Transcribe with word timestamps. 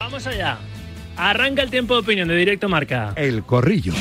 Vamos 0.00 0.28
allá. 0.28 0.58
Arranca 1.16 1.60
el 1.60 1.70
tiempo 1.70 1.94
de 1.94 2.00
opinión 2.00 2.28
de 2.28 2.36
Directo 2.36 2.68
Marca. 2.68 3.12
El 3.16 3.42
Corrillo. 3.42 3.92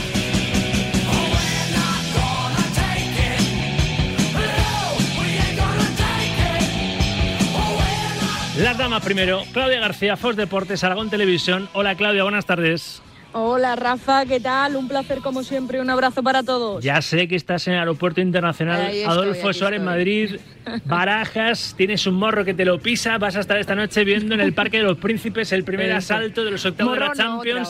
Las 8.60 8.78
damas 8.78 9.04
primero. 9.04 9.42
Claudia 9.52 9.80
García, 9.80 10.16
Fos 10.18 10.36
Deportes, 10.36 10.84
Aragón 10.84 11.10
Televisión. 11.10 11.68
Hola 11.74 11.96
Claudia, 11.96 12.22
buenas 12.22 12.46
tardes. 12.46 13.02
Hola 13.34 13.76
Rafa, 13.76 14.26
¿qué 14.26 14.40
tal? 14.40 14.76
Un 14.76 14.88
placer 14.88 15.20
como 15.20 15.44
siempre, 15.44 15.82
un 15.82 15.90
abrazo 15.90 16.24
para 16.24 16.44
todos. 16.44 16.84
Ya 16.84 17.02
sé 17.02 17.28
que 17.28 17.36
estás 17.36 17.68
en 17.68 17.74
el 17.74 17.80
Aeropuerto 17.80 18.22
Internacional 18.22 18.82
estoy, 18.88 19.04
Adolfo 19.04 19.54
Suárez. 19.54 19.82
Madrid, 19.82 20.38
Barajas, 20.86 21.76
tienes 21.78 22.08
un 22.08 22.16
morro 22.16 22.46
que 22.46 22.54
te 22.54 22.66
lo 22.66 22.80
pisa, 22.80 23.18
vas 23.18 23.36
a 23.36 23.42
estar 23.42 23.58
esta 23.58 23.76
noche 23.76 24.04
viendo 24.06 24.34
en 24.34 24.42
el 24.42 24.54
Parque 24.54 24.78
de 24.78 24.84
los 24.84 24.98
Príncipes 24.98 25.52
el 25.52 25.64
primer 25.64 25.88
Eso. 25.90 25.98
asalto 25.98 26.44
de 26.46 26.52
los 26.52 26.66
octavos 26.66 26.94
de 26.94 27.00
la 27.00 27.08
no, 27.10 27.14
Champions 27.16 27.70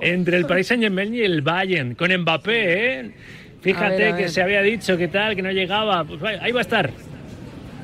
entre 0.00 0.38
el 0.38 0.46
Paris 0.48 0.68
Saint-Germain 0.68 1.14
y 1.14 1.20
el 1.20 1.42
Bayern, 1.42 1.94
con 1.94 2.10
Mbappé, 2.12 3.00
¿eh? 3.00 3.10
Fíjate 3.60 3.84
A 3.86 3.96
ver, 3.96 4.14
a 4.14 4.16
que 4.16 4.28
se 4.28 4.42
había 4.42 4.62
dicho 4.62 4.96
que 4.96 5.08
tal, 5.08 5.36
que 5.36 5.42
no 5.42 5.50
llegaba, 5.50 6.04
pues 6.04 6.20
ahí 6.40 6.52
va 6.52 6.60
a 6.60 6.62
estar. 6.62 6.90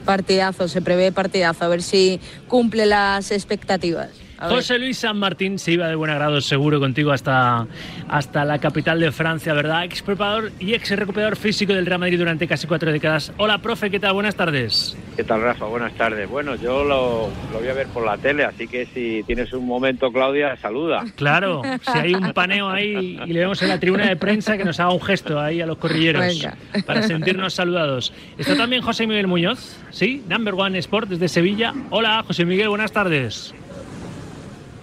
Partidazo, 0.04 0.66
se 0.66 0.82
prevé 0.82 1.12
partidazo, 1.12 1.64
a 1.64 1.68
ver 1.68 1.82
si 1.82 2.20
cumple 2.48 2.86
las 2.86 3.30
expectativas. 3.30 4.21
José 4.48 4.78
Luis 4.78 4.98
San 4.98 5.18
Martín 5.18 5.58
se 5.58 5.72
iba 5.72 5.88
de 5.88 5.94
buen 5.94 6.10
agrado 6.10 6.40
seguro 6.40 6.80
contigo 6.80 7.12
hasta, 7.12 7.66
hasta 8.08 8.44
la 8.44 8.58
capital 8.58 9.00
de 9.00 9.12
Francia, 9.12 9.52
¿verdad? 9.54 9.84
Ex 9.84 10.02
preparador 10.02 10.52
y 10.58 10.74
ex 10.74 10.90
recuperador 10.90 11.36
físico 11.36 11.72
del 11.72 11.86
Real 11.86 12.00
Madrid 12.00 12.18
durante 12.18 12.46
casi 12.46 12.66
cuatro 12.66 12.90
décadas. 12.92 13.32
Hola, 13.36 13.58
profe, 13.58 13.90
¿qué 13.90 14.00
tal? 14.00 14.14
Buenas 14.14 14.34
tardes. 14.34 14.96
¿Qué 15.16 15.24
tal, 15.24 15.42
Rafa? 15.42 15.66
Buenas 15.66 15.92
tardes. 15.94 16.28
Bueno, 16.28 16.54
yo 16.56 16.84
lo, 16.84 17.28
lo 17.52 17.58
voy 17.58 17.68
a 17.68 17.74
ver 17.74 17.86
por 17.88 18.04
la 18.04 18.16
tele, 18.18 18.44
así 18.44 18.66
que 18.66 18.86
si 18.86 19.22
tienes 19.26 19.52
un 19.52 19.66
momento, 19.66 20.10
Claudia, 20.10 20.56
saluda. 20.56 21.04
Claro, 21.16 21.62
si 21.92 21.98
hay 21.98 22.14
un 22.14 22.32
paneo 22.32 22.68
ahí 22.68 23.20
y 23.26 23.32
le 23.32 23.40
vemos 23.40 23.62
en 23.62 23.68
la 23.68 23.78
tribuna 23.78 24.06
de 24.08 24.16
prensa 24.16 24.56
que 24.56 24.64
nos 24.64 24.80
haga 24.80 24.92
un 24.92 25.02
gesto 25.02 25.38
ahí 25.38 25.60
a 25.60 25.66
los 25.66 25.78
corrilleros 25.78 26.24
Venga. 26.26 26.56
para 26.86 27.02
sentirnos 27.02 27.54
saludados. 27.54 28.12
Está 28.38 28.56
también 28.56 28.82
José 28.82 29.06
Miguel 29.06 29.26
Muñoz, 29.26 29.76
¿sí? 29.90 30.22
Number 30.28 30.54
One 30.54 30.78
Sport 30.78 31.10
desde 31.10 31.28
Sevilla. 31.28 31.72
Hola, 31.90 32.24
José 32.26 32.44
Miguel, 32.44 32.68
buenas 32.68 32.92
tardes. 32.92 33.54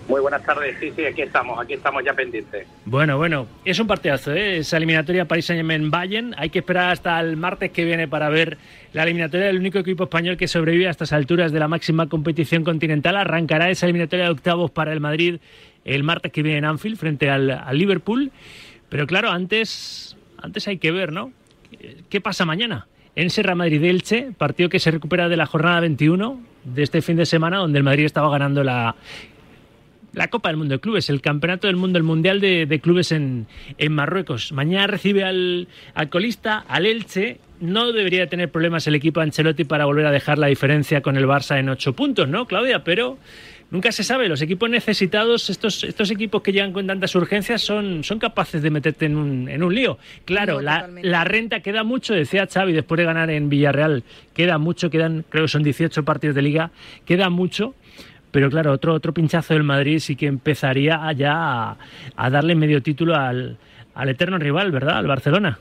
Muy 0.09 0.21
buenas 0.21 0.43
tardes, 0.43 0.75
sí, 0.79 0.91
sí, 0.95 1.05
aquí 1.05 1.21
estamos, 1.21 1.59
aquí 1.59 1.73
estamos 1.73 2.03
ya 2.03 2.15
pendientes. 2.15 2.65
Bueno, 2.83 3.19
bueno, 3.19 3.45
es 3.63 3.79
un 3.79 3.85
partidazo, 3.85 4.33
¿eh? 4.33 4.57
Esa 4.57 4.77
eliminatoria 4.77 5.25
Paris 5.25 5.45
Saint-Germain-Bayern. 5.45 6.33
Hay 6.35 6.49
que 6.49 6.59
esperar 6.59 6.89
hasta 6.89 7.19
el 7.19 7.37
martes 7.37 7.69
que 7.69 7.85
viene 7.85 8.07
para 8.07 8.27
ver 8.29 8.57
la 8.91 9.03
eliminatoria 9.03 9.45
del 9.45 9.59
único 9.59 9.77
equipo 9.77 10.05
español 10.05 10.35
que 10.35 10.47
sobrevive 10.47 10.87
a 10.87 10.89
estas 10.89 11.13
alturas 11.13 11.51
de 11.51 11.59
la 11.59 11.67
máxima 11.67 12.09
competición 12.09 12.63
continental. 12.63 13.17
Arrancará 13.17 13.69
esa 13.69 13.85
eliminatoria 13.85 14.25
de 14.25 14.31
octavos 14.31 14.71
para 14.71 14.93
el 14.93 14.99
Madrid 14.99 15.41
el 15.85 16.03
martes 16.03 16.31
que 16.31 16.41
viene 16.41 16.57
en 16.57 16.65
Anfield 16.65 16.97
frente 16.97 17.29
al, 17.29 17.61
Liverpool. 17.73 18.31
Pero 18.89 19.05
claro, 19.05 19.29
antes, 19.29 20.17
antes 20.41 20.67
hay 20.67 20.79
que 20.79 20.91
ver, 20.91 21.11
¿no? 21.11 21.31
¿Qué 22.09 22.19
pasa 22.19 22.45
mañana? 22.45 22.87
En 23.15 23.29
Serra 23.29 23.53
Madrid-Elche, 23.53 24.31
partido 24.35 24.69
que 24.69 24.79
se 24.79 24.89
recupera 24.89 25.29
de 25.29 25.37
la 25.37 25.45
jornada 25.45 25.81
21 25.81 26.41
de 26.63 26.83
este 26.83 27.01
fin 27.01 27.15
de 27.15 27.25
semana, 27.25 27.57
donde 27.57 27.77
el 27.77 27.83
Madrid 27.83 28.05
estaba 28.05 28.29
ganando 28.29 28.63
la, 28.63 28.95
la 30.13 30.27
Copa 30.27 30.49
del 30.49 30.57
Mundo 30.57 30.75
de 30.75 30.79
Clubes, 30.79 31.09
el 31.09 31.21
Campeonato 31.21 31.67
del 31.67 31.75
Mundo, 31.75 31.97
el 31.97 32.03
Mundial 32.03 32.39
de, 32.41 32.65
de 32.65 32.79
Clubes 32.79 33.11
en, 33.11 33.47
en 33.77 33.93
Marruecos. 33.93 34.51
Mañana 34.51 34.87
recibe 34.87 35.23
al, 35.23 35.67
al 35.93 36.09
colista, 36.09 36.65
al 36.67 36.85
Elche. 36.85 37.39
No 37.59 37.91
debería 37.91 38.27
tener 38.27 38.49
problemas 38.49 38.87
el 38.87 38.95
equipo 38.95 39.19
Ancelotti 39.19 39.65
para 39.65 39.85
volver 39.85 40.05
a 40.05 40.11
dejar 40.11 40.37
la 40.37 40.47
diferencia 40.47 41.01
con 41.01 41.17
el 41.17 41.25
Barça 41.25 41.59
en 41.59 41.67
ocho 41.69 41.93
puntos, 41.93 42.27
¿no, 42.29 42.45
Claudia? 42.45 42.85
Pero 42.85 43.17
nunca 43.69 43.91
se 43.91 44.03
sabe. 44.03 44.29
Los 44.29 44.41
equipos 44.41 44.69
necesitados, 44.69 45.49
estos, 45.49 45.83
estos 45.83 46.09
equipos 46.11 46.41
que 46.41 46.51
llegan 46.51 46.71
con 46.71 46.87
tantas 46.87 47.13
urgencias, 47.15 47.61
son, 47.61 48.03
son 48.03 48.17
capaces 48.19 48.61
de 48.61 48.69
meterte 48.69 49.05
en 49.05 49.17
un, 49.17 49.49
en 49.49 49.63
un 49.63 49.75
lío. 49.75 49.97
Claro, 50.25 50.55
No, 50.55 50.61
la, 50.61 50.89
la 51.01 51.23
renta 51.23 51.59
queda 51.59 51.83
mucho, 51.83 52.13
decía 52.13 52.47
Xavi, 52.47 52.73
después 52.73 52.97
de 52.97 53.05
ganar 53.05 53.29
en 53.29 53.49
Villarreal, 53.49 54.03
queda 54.33 54.57
mucho, 54.57 54.89
quedan, 54.89 55.25
creo 55.29 55.43
que 55.43 55.49
son 55.49 55.63
18 55.63 56.03
partidos 56.03 56.35
de 56.35 56.41
liga, 56.41 56.71
queda 57.05 57.29
mucho. 57.29 57.75
Pero 58.31 58.49
claro, 58.49 58.71
otro, 58.71 58.93
otro 58.93 59.13
pinchazo 59.13 59.53
del 59.53 59.63
Madrid 59.63 59.99
sí 59.99 60.15
que 60.15 60.27
empezaría 60.27 61.11
ya 61.13 61.33
a, 61.33 61.77
a 62.15 62.29
darle 62.29 62.55
medio 62.55 62.81
título 62.81 63.15
al, 63.15 63.57
al 63.95 64.09
eterno 64.09 64.37
rival, 64.37 64.71
¿verdad? 64.71 64.97
Al 64.97 65.07
Barcelona. 65.07 65.59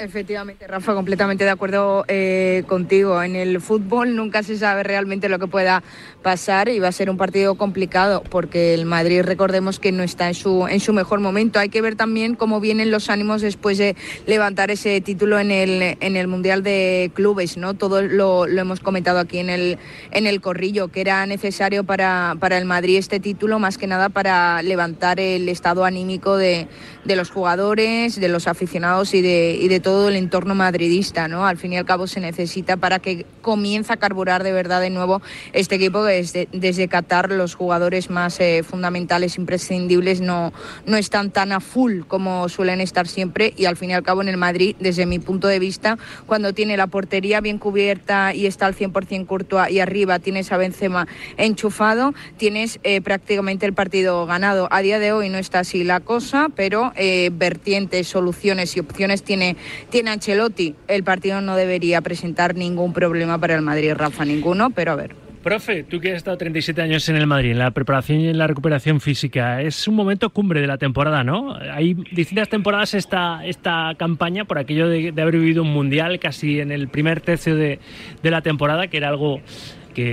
Efectivamente, 0.00 0.66
Rafa, 0.66 0.94
completamente 0.94 1.44
de 1.44 1.50
acuerdo 1.50 2.06
eh, 2.08 2.64
contigo. 2.66 3.22
En 3.22 3.36
el 3.36 3.60
fútbol 3.60 4.16
nunca 4.16 4.42
se 4.42 4.56
sabe 4.56 4.82
realmente 4.82 5.28
lo 5.28 5.38
que 5.38 5.46
pueda 5.46 5.82
pasar 6.22 6.68
y 6.68 6.78
va 6.78 6.88
a 6.88 6.92
ser 6.92 7.10
un 7.10 7.16
partido 7.16 7.54
complicado 7.54 8.22
porque 8.28 8.74
el 8.74 8.84
Madrid, 8.84 9.22
recordemos 9.22 9.78
que 9.78 9.92
no 9.92 10.02
está 10.02 10.28
en 10.28 10.34
su, 10.34 10.66
en 10.68 10.80
su 10.80 10.92
mejor 10.92 11.20
momento. 11.20 11.58
Hay 11.58 11.68
que 11.68 11.80
ver 11.80 11.96
también 11.96 12.34
cómo 12.34 12.60
vienen 12.60 12.90
los 12.90 13.10
ánimos 13.10 13.42
después 13.42 13.78
de 13.78 13.96
levantar 14.26 14.70
ese 14.70 15.00
título 15.00 15.38
en 15.38 15.50
el, 15.50 15.96
en 16.00 16.16
el 16.16 16.28
Mundial 16.28 16.62
de 16.62 17.10
Clubes. 17.14 17.56
¿no? 17.56 17.74
Todo 17.74 18.02
lo, 18.02 18.46
lo 18.46 18.60
hemos 18.60 18.80
comentado 18.80 19.18
aquí 19.18 19.38
en 19.38 19.50
el, 19.50 19.78
en 20.10 20.26
el 20.26 20.40
corrillo, 20.40 20.88
que 20.88 21.00
era 21.00 21.24
necesario 21.26 21.84
para, 21.84 22.36
para 22.38 22.58
el 22.58 22.64
Madrid 22.64 22.98
este 22.98 23.20
título, 23.20 23.58
más 23.58 23.78
que 23.78 23.86
nada 23.86 24.08
para 24.08 24.62
levantar 24.62 25.20
el 25.20 25.48
estado 25.48 25.84
anímico 25.84 26.36
de, 26.36 26.68
de 27.04 27.16
los 27.16 27.30
jugadores, 27.30 28.20
de 28.20 28.28
los 28.28 28.46
aficionados 28.46 29.14
y 29.14 29.22
de, 29.22 29.58
y 29.60 29.68
de 29.68 29.80
todo 29.80 30.08
el 30.08 30.16
entorno 30.16 30.54
madridista, 30.54 31.28
¿no? 31.28 31.46
Al 31.46 31.56
fin 31.56 31.72
y 31.72 31.78
al 31.78 31.84
cabo 31.84 32.06
se 32.06 32.20
necesita 32.20 32.76
para 32.76 32.98
que 32.98 33.24
comience 33.40 33.92
a 33.92 33.96
carburar 33.96 34.42
de 34.42 34.52
verdad 34.52 34.80
de 34.80 34.90
nuevo 34.90 35.22
este 35.52 35.76
equipo 35.76 36.04
desde, 36.10 36.48
desde 36.52 36.88
Qatar 36.88 37.30
los 37.30 37.54
jugadores 37.54 38.10
más 38.10 38.40
eh, 38.40 38.62
fundamentales, 38.62 39.38
imprescindibles, 39.38 40.20
no, 40.20 40.52
no 40.86 40.96
están 40.96 41.30
tan 41.30 41.52
a 41.52 41.60
full 41.60 42.02
como 42.06 42.48
suelen 42.48 42.80
estar 42.80 43.06
siempre 43.08 43.54
y 43.56 43.64
al 43.64 43.76
fin 43.76 43.90
y 43.90 43.94
al 43.94 44.02
cabo 44.02 44.22
en 44.22 44.28
el 44.28 44.36
Madrid, 44.36 44.76
desde 44.78 45.06
mi 45.06 45.18
punto 45.18 45.48
de 45.48 45.58
vista, 45.58 45.98
cuando 46.26 46.52
tiene 46.52 46.76
la 46.76 46.86
portería 46.86 47.40
bien 47.40 47.58
cubierta 47.58 48.34
y 48.34 48.46
está 48.46 48.66
al 48.66 48.76
100% 48.76 49.26
Courtois 49.26 49.70
y 49.70 49.80
arriba 49.80 50.18
tienes 50.18 50.52
a 50.52 50.56
Benzema 50.56 51.06
enchufado, 51.36 52.14
tienes 52.36 52.80
eh, 52.82 53.00
prácticamente 53.00 53.66
el 53.66 53.72
partido 53.72 54.26
ganado. 54.26 54.68
A 54.70 54.82
día 54.82 54.98
de 54.98 55.12
hoy 55.12 55.28
no 55.28 55.38
está 55.38 55.60
así 55.60 55.84
la 55.84 56.00
cosa, 56.00 56.48
pero 56.54 56.92
eh, 56.96 57.30
vertientes, 57.32 58.08
soluciones 58.08 58.76
y 58.76 58.80
opciones 58.80 59.22
tiene, 59.22 59.56
tiene 59.90 60.10
Ancelotti. 60.10 60.74
El 60.88 61.04
partido 61.04 61.40
no 61.40 61.56
debería 61.56 62.00
presentar 62.00 62.54
ningún 62.54 62.92
problema 62.92 63.38
para 63.38 63.54
el 63.54 63.62
Madrid, 63.62 63.94
Rafa, 63.94 64.24
ninguno, 64.24 64.70
pero 64.70 64.92
a 64.92 64.96
ver. 64.96 65.29
Profe, 65.42 65.84
tú 65.84 66.00
que 66.00 66.10
has 66.10 66.18
estado 66.18 66.36
37 66.36 66.82
años 66.82 67.08
en 67.08 67.16
el 67.16 67.26
Madrid, 67.26 67.52
en 67.52 67.58
la 67.58 67.70
preparación 67.70 68.20
y 68.20 68.28
en 68.28 68.36
la 68.36 68.46
recuperación 68.46 69.00
física, 69.00 69.62
es 69.62 69.88
un 69.88 69.94
momento 69.94 70.28
cumbre 70.28 70.60
de 70.60 70.66
la 70.66 70.76
temporada, 70.76 71.24
¿no? 71.24 71.54
Hay 71.54 71.94
distintas 72.12 72.50
temporadas 72.50 72.92
esta, 72.92 73.46
esta 73.46 73.94
campaña 73.96 74.44
por 74.44 74.58
aquello 74.58 74.86
de, 74.90 75.12
de 75.12 75.22
haber 75.22 75.38
vivido 75.38 75.62
un 75.62 75.72
mundial 75.72 76.18
casi 76.18 76.60
en 76.60 76.70
el 76.70 76.88
primer 76.88 77.22
tercio 77.22 77.56
de, 77.56 77.78
de 78.22 78.30
la 78.30 78.42
temporada, 78.42 78.88
que 78.88 78.98
era 78.98 79.08
algo 79.08 79.40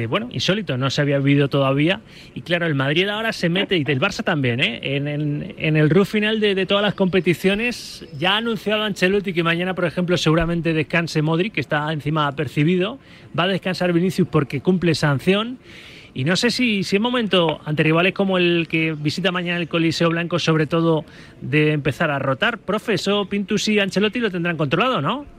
bueno, 0.09 0.29
insólito, 0.31 0.77
no 0.77 0.89
se 0.89 1.01
había 1.01 1.19
vivido 1.19 1.47
todavía. 1.49 2.01
Y 2.33 2.41
claro, 2.41 2.65
el 2.65 2.75
Madrid 2.75 3.07
ahora 3.07 3.33
se 3.33 3.49
mete, 3.49 3.77
y 3.77 3.83
el 3.87 3.99
Barça 3.99 4.23
también, 4.23 4.59
¿eh? 4.59 4.79
en, 4.83 5.77
el 5.77 5.89
roof 5.89 6.09
final 6.09 6.39
de, 6.39 6.65
todas 6.65 6.83
las 6.83 6.93
competiciones. 6.93 8.05
Ya 8.17 8.33
ha 8.33 8.37
anunciado 8.37 8.83
Ancelotti 8.83 9.33
que 9.33 9.43
mañana, 9.43 9.73
por 9.73 9.85
ejemplo, 9.85 10.17
seguramente 10.17 10.73
descanse 10.73 11.21
Modric, 11.21 11.53
que 11.53 11.61
está 11.61 11.91
encima 11.91 12.27
apercibido. 12.27 12.99
Va 13.37 13.43
a 13.43 13.47
descansar 13.47 13.93
Vinicius 13.93 14.27
porque 14.27 14.61
cumple 14.61 14.95
sanción. 14.95 15.59
Y 16.13 16.23
no 16.23 16.35
sé 16.35 16.49
si, 16.49 16.83
si 16.83 16.95
es 16.95 17.01
momento, 17.01 17.61
ante 17.65 17.83
rivales 17.83 18.13
como 18.13 18.39
el 18.39 18.67
que 18.67 18.93
visita 18.93 19.31
mañana 19.31 19.59
el 19.59 19.67
Coliseo 19.67 20.09
Blanco, 20.09 20.39
sobre 20.39 20.65
todo, 20.65 21.05
de 21.41 21.73
empezar 21.73 22.09
a 22.09 22.17
rotar. 22.17 22.57
Profe, 22.57 22.95
eso 22.95 23.25
Pintus 23.25 23.67
y 23.67 23.79
Ancelotti 23.79 24.19
lo 24.19 24.31
tendrán 24.31 24.57
controlado, 24.57 24.99
¿no? 25.01 25.36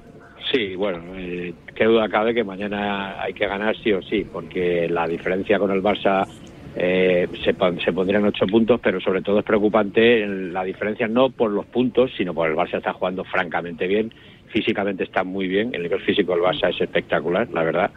Sí, 0.53 0.75
bueno, 0.76 1.14
eh, 1.16 1.53
qué 1.75 1.84
duda 1.84 2.09
cabe 2.09 2.32
que 2.32 2.42
mañana 2.42 3.22
hay 3.22 3.34
que 3.34 3.47
ganar 3.47 3.76
sí 3.76 3.92
o 3.92 4.00
sí, 4.00 4.26
porque 4.31 4.88
la 4.88 5.06
diferencia 5.06 5.59
con 5.59 5.70
el 5.70 5.82
Barça 5.82 6.26
eh, 6.75 7.28
se, 7.44 7.54
se 7.84 7.92
pondría 7.92 8.19
en 8.19 8.26
ocho 8.26 8.47
puntos, 8.47 8.81
pero 8.82 8.98
sobre 9.00 9.20
todo 9.20 9.41
es 9.41 9.45
preocupante 9.45 10.27
la 10.27 10.65
diferencia 10.65 11.06
no 11.06 11.28
por 11.30 11.50
los 11.50 11.66
puntos, 11.66 12.12
sino 12.16 12.33
por 12.33 12.48
el 12.48 12.56
Barça 12.56 12.78
está 12.78 12.95
jugando 12.95 13.24
francamente 13.24 13.86
bien, 13.86 14.12
físicamente 14.47 15.04
está 15.04 15.22
muy 15.22 15.48
bien, 15.48 15.74
el 15.74 15.83
nivel 15.83 16.00
físico 16.00 16.33
del 16.33 16.42
Barça 16.42 16.71
es 16.71 16.80
espectacular, 16.80 17.48
la 17.53 17.65
verdad. 17.65 17.91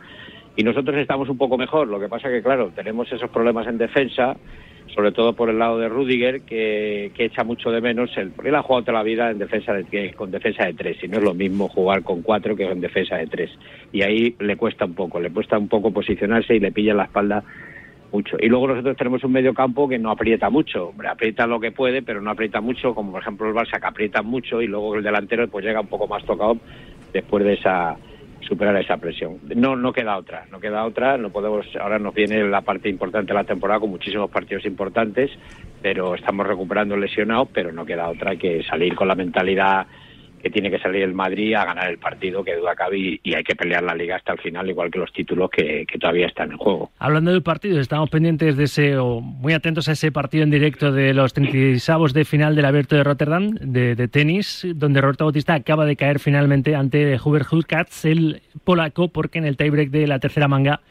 Y 0.58 0.64
nosotros 0.64 0.98
estamos 0.98 1.30
un 1.30 1.38
poco 1.38 1.58
mejor, 1.58 1.88
lo 1.88 2.02
que 2.02 2.10
pasa 2.10 2.30
que, 2.30 2.44
claro, 2.44 2.72
tenemos 2.76 3.10
esos 3.12 3.30
problemas 3.30 3.66
en 3.68 3.78
defensa, 3.78 4.36
sobre 4.94 5.12
todo 5.12 5.34
por 5.34 5.50
el 5.50 5.60
lado 5.60 5.80
de 5.80 5.90
Rudiger, 5.90 6.42
que, 6.42 7.12
que 7.16 7.26
echa 7.26 7.44
mucho 7.44 7.72
de 7.72 7.82
menos, 7.82 8.16
el, 8.18 8.32
porque 8.32 8.50
él 8.50 8.56
ha 8.56 8.64
jugado 8.64 8.86
toda 8.86 8.98
la 8.98 9.04
vida 9.04 9.32
en 9.32 9.40
defensa 9.40 9.74
de, 9.74 10.14
con 10.14 10.32
defensa 10.32 10.66
de 10.66 10.74
tres, 10.74 10.98
y 11.04 11.08
no 11.08 11.18
es 11.18 11.24
lo 11.24 11.34
mismo 11.34 11.70
jugar 11.70 12.04
con 12.04 12.22
cuatro 12.22 12.56
que 12.56 12.68
con 12.68 12.82
defensa 12.82 13.18
de 13.18 13.28
tres. 13.28 13.52
Y 13.92 14.02
ahí 14.02 14.36
le 14.40 14.58
cuesta 14.58 14.86
un 14.86 14.94
poco, 14.94 15.20
le 15.20 15.32
cuesta 15.32 15.58
un 15.58 15.68
poco 15.68 15.92
posicionarse 15.92 16.56
y 16.56 16.60
le 16.60 16.72
pilla 16.72 16.92
en 16.92 16.98
la 16.98 17.06
espalda 17.06 17.44
mucho. 18.12 18.36
Y 18.40 18.48
luego 18.48 18.68
nosotros 18.68 18.98
tenemos 18.98 19.24
un 19.24 19.32
medio 19.32 19.54
campo 19.54 19.88
que 19.88 19.98
no 19.98 20.12
aprieta 20.12 20.50
mucho, 20.50 20.90
hombre, 20.90 21.08
aprieta 21.08 21.48
lo 21.48 21.60
que 21.60 21.72
puede, 21.72 22.02
pero 22.02 22.22
no 22.22 22.32
aprieta 22.32 22.60
mucho, 22.60 22.94
como 22.94 23.12
por 23.12 23.22
ejemplo 23.22 23.48
el 23.48 23.56
Barça 23.56 23.80
que 23.80 23.88
aprieta 23.88 24.22
mucho 24.22 24.62
y 24.62 24.68
luego 24.68 24.96
el 24.96 25.04
delantero 25.04 25.48
pues 25.48 25.66
llega 25.66 25.82
un 25.82 25.88
poco 25.88 26.08
más 26.08 26.24
tocado 26.26 26.58
después 27.14 27.44
de 27.44 27.54
esa 27.54 27.98
superar 28.42 28.76
esa 28.78 28.98
presión. 28.98 29.40
No, 29.56 29.76
no 29.76 29.94
queda 29.94 30.18
otra, 30.18 30.46
no 30.52 30.60
queda 30.60 30.86
otra, 30.86 31.18
no 31.18 31.30
podemos, 31.30 31.66
ahora 31.80 32.00
nos 32.00 32.14
viene 32.14 32.44
la 32.44 32.62
parte 32.62 32.90
importante 32.90 33.34
de 33.34 33.40
la 33.40 33.44
temporada 33.44 33.80
con 33.80 33.90
muchísimos 33.90 34.30
partidos 34.30 34.66
importantes, 34.66 35.32
pero 35.82 36.16
estamos 36.16 36.46
recuperando 36.48 36.98
lesionados, 36.98 37.50
pero 37.54 37.72
no 37.72 37.86
queda 37.86 38.10
otra 38.10 38.36
que 38.36 38.64
salir 38.64 38.96
con 38.96 39.08
la 39.08 39.16
mentalidad 39.16 39.88
que 40.42 40.50
tiene 40.50 40.70
que 40.70 40.80
salir 40.80 41.04
el 41.04 41.14
Madrid 41.14 41.54
a 41.54 41.66
ganar 41.66 41.90
el 41.90 41.98
partido, 41.98 42.44
que 42.44 42.56
duda 42.56 42.76
cabe, 42.76 43.20
y, 43.24 43.34
hay 43.34 43.44
que 43.44 43.56
pelear 43.56 43.84
la 43.84 43.96
liga 43.96 44.16
hasta 44.16 44.34
el 44.34 44.40
final, 44.40 44.70
igual 44.70 44.92
que 44.92 45.00
los 45.00 45.12
títulos 45.14 45.50
que, 45.50 45.86
todavía 46.00 46.28
están 46.28 46.52
en 46.52 46.58
juego. 46.58 46.92
Hablando 47.00 47.32
del 47.32 47.44
partido, 47.44 47.80
estamos 47.80 48.10
pendientes 48.10 48.58
de 48.58 48.64
ese, 48.64 48.98
o 48.98 49.22
muy 49.22 49.54
atentos 49.54 49.88
a 49.88 49.94
ese 49.94 50.12
partido 50.12 50.44
en 50.44 50.52
directo 50.52 50.92
de 50.92 51.14
los 51.14 51.34
36 51.34 52.14
de 52.14 52.26
final 52.26 52.56
del 52.56 52.66
Abierto 52.66 52.96
de 52.96 53.04
Rotterdam, 53.04 53.52
de, 53.52 54.08
tenis, 54.08 54.66
donde 54.76 55.02
Roberto 55.02 55.26
Bautista 55.26 55.54
acaba 55.54 55.86
de 55.86 55.96
caer 55.96 56.20
finalmente 56.20 56.76
ante 56.76 57.20
Hubert 57.24 57.52
Hurkacz, 57.52 58.06
el 58.06 58.42
polaco, 58.64 59.10
porque 59.10 59.40
en 59.40 59.46
el 59.46 59.58
tiebreak 59.58 59.90
de 59.90 60.08
la 60.08 60.20
tercera 60.20 60.48
manga, 60.48 60.82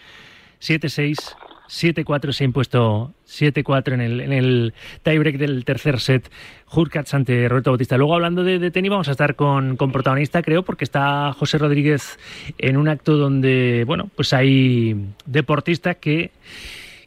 7-6 0.61 1.37
7-4 1.71 2.33
se 2.33 2.45
ha 2.45 2.47
impuesto 2.47 3.15
7-4 3.27 3.95
en 3.95 4.01
el, 4.01 4.21
en 4.21 4.33
el 4.33 4.75
tiebreak 5.03 5.37
del 5.37 5.65
tercer 5.65 6.01
set. 6.01 6.31
Hurkacz 6.73 7.15
ante 7.15 7.49
Roberto 7.49 7.71
Bautista. 7.71 7.97
Luego, 7.97 8.15
hablando 8.15 8.43
de, 8.45 8.71
tenis, 8.71 8.91
vamos 8.91 9.09
a 9.09 9.13
estar 9.13 9.37
con, 9.37 9.77
con, 9.77 9.93
protagonista, 9.93 10.43
creo, 10.43 10.65
porque 10.65 10.85
está 10.85 11.33
José 11.33 11.59
Rodríguez 11.59 12.19
en 12.59 12.77
un 12.77 12.89
acto 12.89 13.17
donde, 13.17 13.85
bueno, 13.87 14.11
pues 14.15 14.33
hay 14.33 14.97
deportistas 15.27 15.97
que, 15.97 16.33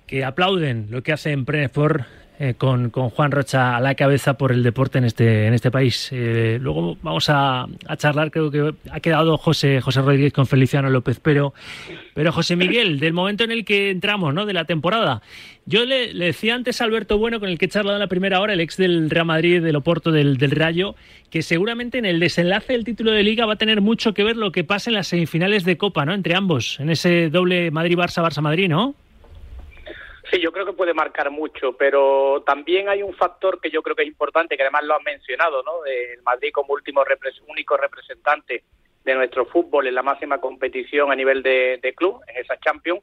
que 0.07 0.23
aplauden 0.23 0.87
lo 0.89 1.03
que 1.03 1.13
hace 1.13 1.31
en 1.31 1.45
eh, 2.45 2.55
con, 2.55 2.91
Juan 2.91 3.31
Rocha 3.31 3.77
a 3.77 3.79
la 3.79 3.95
cabeza 3.95 4.33
por 4.33 4.51
el 4.51 4.63
deporte 4.63 4.97
en 4.97 5.05
este, 5.05 5.47
en 5.47 5.53
este 5.53 5.71
país. 5.71 6.09
Eh, 6.11 6.57
luego 6.59 6.97
vamos 7.01 7.29
a, 7.29 7.67
charlar, 7.95 8.31
creo 8.31 8.51
que 8.51 8.73
ha 8.91 8.99
quedado 8.99 9.37
José, 9.37 9.79
José 9.79 10.01
Rodríguez 10.01 10.33
con 10.33 10.45
Feliciano 10.45 10.89
López, 10.89 11.21
pero, 11.21 11.53
pero 12.13 12.33
José 12.33 12.57
Miguel, 12.57 12.99
del 12.99 13.13
momento 13.13 13.45
en 13.45 13.51
el 13.51 13.63
que 13.63 13.91
entramos, 13.91 14.33
¿no? 14.33 14.45
de 14.45 14.51
la 14.51 14.65
temporada. 14.65 15.21
Yo 15.65 15.85
le, 15.85 16.13
decía 16.13 16.55
antes 16.55 16.81
a 16.81 16.83
Alberto 16.83 17.17
Bueno, 17.17 17.39
con 17.39 17.47
el 17.47 17.57
que 17.57 17.63
he 17.63 17.69
charlado 17.69 17.95
en 17.95 18.01
la 18.01 18.07
primera 18.07 18.41
hora, 18.41 18.51
el 18.51 18.59
ex 18.59 18.75
del 18.75 19.09
Real 19.09 19.25
Madrid, 19.25 19.63
del 19.63 19.77
Oporto, 19.77 20.11
del, 20.11 20.37
Rayo, 20.37 20.95
que 21.29 21.43
seguramente 21.43 21.97
en 21.97 22.05
el 22.05 22.19
desenlace 22.19 22.73
del 22.73 22.83
título 22.83 23.11
de 23.11 23.23
Liga 23.23 23.45
va 23.45 23.53
a 23.53 23.57
tener 23.57 23.79
mucho 23.79 24.13
que 24.13 24.25
ver 24.25 24.35
lo 24.35 24.51
que 24.51 24.65
pasa 24.65 24.89
en 24.89 24.95
las 24.95 25.07
semifinales 25.07 25.63
de 25.63 25.77
Copa, 25.77 26.03
¿no? 26.03 26.13
Entre 26.13 26.35
ambos, 26.35 26.77
en 26.81 26.89
ese 26.89 27.29
doble 27.29 27.71
Madrid-Barça, 27.71 28.21
Barça-Madrid, 28.21 28.67
¿no? 28.67 28.95
Sí, 30.31 30.39
yo 30.39 30.51
creo 30.51 30.65
que 30.65 30.73
puede 30.73 30.93
marcar 30.93 31.29
mucho, 31.31 31.73
pero 31.73 32.43
también 32.45 32.87
hay 32.87 33.03
un 33.03 33.13
factor 33.13 33.59
que 33.59 33.69
yo 33.69 33.83
creo 33.83 33.95
que 33.95 34.03
es 34.03 34.07
importante, 34.07 34.55
que 34.55 34.63
además 34.63 34.83
lo 34.85 34.95
han 34.95 35.03
mencionado, 35.03 35.63
¿no? 35.63 35.85
El 35.85 36.21
Madrid 36.23 36.51
como 36.53 36.73
último 36.73 37.03
único 37.47 37.75
representante 37.75 38.63
de 39.03 39.15
nuestro 39.15 39.45
fútbol 39.45 39.87
en 39.87 39.95
la 39.95 40.01
máxima 40.01 40.39
competición 40.39 41.11
a 41.11 41.15
nivel 41.15 41.43
de, 41.43 41.93
club, 41.95 42.21
en 42.27 42.37
esa 42.37 42.57
Champions, 42.57 43.01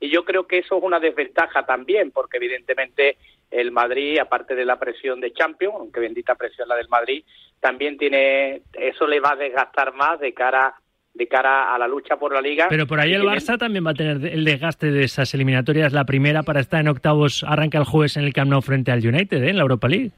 y 0.00 0.10
yo 0.10 0.24
creo 0.24 0.46
que 0.46 0.58
eso 0.58 0.78
es 0.78 0.82
una 0.82 0.98
desventaja 0.98 1.64
también, 1.66 2.10
porque 2.10 2.38
evidentemente 2.38 3.18
el 3.50 3.70
Madrid, 3.70 4.18
aparte 4.18 4.54
de 4.54 4.64
la 4.64 4.78
presión 4.78 5.20
de 5.20 5.32
Champions, 5.32 5.74
aunque 5.78 6.00
bendita 6.00 6.34
presión 6.34 6.68
la 6.68 6.76
del 6.76 6.88
Madrid, 6.88 7.22
también 7.60 7.98
tiene, 7.98 8.62
eso 8.72 9.06
le 9.06 9.20
va 9.20 9.32
a 9.32 9.36
desgastar 9.36 9.92
más 9.92 10.18
de 10.18 10.32
cara 10.32 10.74
de 11.14 11.26
cara 11.26 11.74
a 11.74 11.78
la 11.78 11.86
lucha 11.86 12.16
por 12.16 12.32
la 12.32 12.40
liga. 12.40 12.66
Pero 12.68 12.86
por 12.86 13.00
ahí 13.00 13.12
el 13.12 13.22
Barça 13.22 13.58
también 13.58 13.86
va 13.86 13.90
a 13.90 13.94
tener 13.94 14.32
el 14.32 14.44
desgaste 14.44 14.90
de 14.90 15.04
esas 15.04 15.34
eliminatorias. 15.34 15.92
La 15.92 16.04
primera 16.04 16.42
para 16.42 16.60
estar 16.60 16.80
en 16.80 16.88
octavos 16.88 17.44
arranca 17.44 17.78
el 17.78 17.84
jueves 17.84 18.16
en 18.16 18.24
el 18.24 18.32
Camp 18.32 18.50
Nou 18.50 18.62
frente 18.62 18.90
al 18.90 19.06
United, 19.06 19.42
¿eh? 19.42 19.50
en 19.50 19.56
la 19.56 19.62
Europa 19.62 19.88
League. 19.88 20.10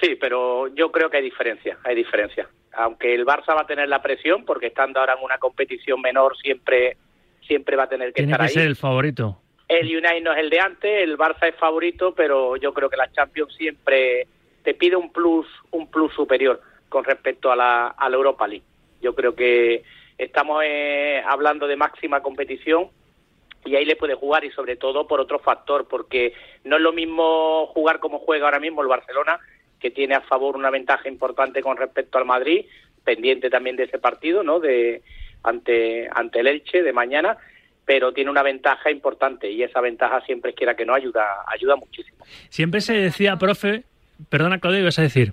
Sí, 0.00 0.16
pero 0.20 0.68
yo 0.74 0.90
creo 0.92 1.10
que 1.10 1.18
hay 1.18 1.24
diferencia, 1.24 1.78
hay 1.84 1.94
diferencia. 1.94 2.48
Aunque 2.72 3.14
el 3.14 3.24
Barça 3.24 3.54
va 3.54 3.62
a 3.62 3.66
tener 3.66 3.88
la 3.88 4.02
presión, 4.02 4.44
porque 4.44 4.66
estando 4.66 5.00
ahora 5.00 5.14
en 5.14 5.24
una 5.24 5.38
competición 5.38 6.00
menor 6.00 6.36
siempre, 6.36 6.96
siempre 7.46 7.76
va 7.76 7.84
a 7.84 7.88
tener 7.88 8.08
que 8.08 8.20
Tiene 8.20 8.32
estar 8.32 8.46
que 8.46 8.52
ser 8.52 8.66
el 8.66 8.76
favorito. 8.76 9.40
El 9.68 9.86
United 9.86 10.22
no 10.22 10.32
es 10.32 10.38
el 10.38 10.50
de 10.50 10.60
antes, 10.60 11.02
el 11.02 11.18
Barça 11.18 11.48
es 11.48 11.56
favorito, 11.56 12.14
pero 12.14 12.56
yo 12.56 12.72
creo 12.72 12.88
que 12.88 12.96
la 12.96 13.10
Champions 13.10 13.54
siempre 13.56 14.26
te 14.62 14.74
pide 14.74 14.96
un 14.96 15.12
plus, 15.12 15.46
un 15.70 15.90
plus 15.90 16.12
superior 16.12 16.60
con 16.88 17.04
respecto 17.04 17.50
a 17.50 17.56
la, 17.56 17.88
a 17.88 18.08
la 18.08 18.16
Europa 18.16 18.46
League. 18.46 18.64
Yo 19.06 19.14
creo 19.14 19.36
que 19.36 19.84
estamos 20.18 20.64
eh, 20.66 21.22
hablando 21.24 21.68
de 21.68 21.76
máxima 21.76 22.22
competición 22.22 22.88
y 23.64 23.76
ahí 23.76 23.84
le 23.84 23.94
puede 23.94 24.16
jugar 24.16 24.44
y 24.44 24.50
sobre 24.50 24.74
todo 24.74 25.06
por 25.06 25.20
otro 25.20 25.38
factor, 25.38 25.86
porque 25.86 26.32
no 26.64 26.74
es 26.74 26.82
lo 26.82 26.92
mismo 26.92 27.68
jugar 27.68 28.00
como 28.00 28.18
juega 28.18 28.46
ahora 28.46 28.58
mismo 28.58 28.82
el 28.82 28.88
Barcelona, 28.88 29.38
que 29.78 29.92
tiene 29.92 30.16
a 30.16 30.22
favor 30.22 30.56
una 30.56 30.70
ventaja 30.70 31.08
importante 31.08 31.62
con 31.62 31.76
respecto 31.76 32.18
al 32.18 32.24
Madrid, 32.24 32.64
pendiente 33.04 33.48
también 33.48 33.76
de 33.76 33.84
ese 33.84 34.00
partido, 34.00 34.42
¿no? 34.42 34.58
De 34.58 35.02
ante 35.44 36.08
ante 36.12 36.40
el 36.40 36.48
Elche 36.48 36.82
de 36.82 36.92
mañana, 36.92 37.36
pero 37.84 38.12
tiene 38.12 38.32
una 38.32 38.42
ventaja 38.42 38.90
importante 38.90 39.48
y 39.48 39.62
esa 39.62 39.80
ventaja 39.80 40.20
siempre 40.22 40.52
quiera 40.52 40.74
que 40.74 40.84
no 40.84 40.94
ayuda 40.94 41.44
ayuda 41.46 41.76
muchísimo. 41.76 42.24
Siempre 42.48 42.80
se 42.80 42.94
decía, 42.94 43.36
profe, 43.36 43.84
perdona 44.28 44.58
Claudio, 44.58 44.80
ibas 44.80 44.98
a 44.98 45.02
decir. 45.02 45.32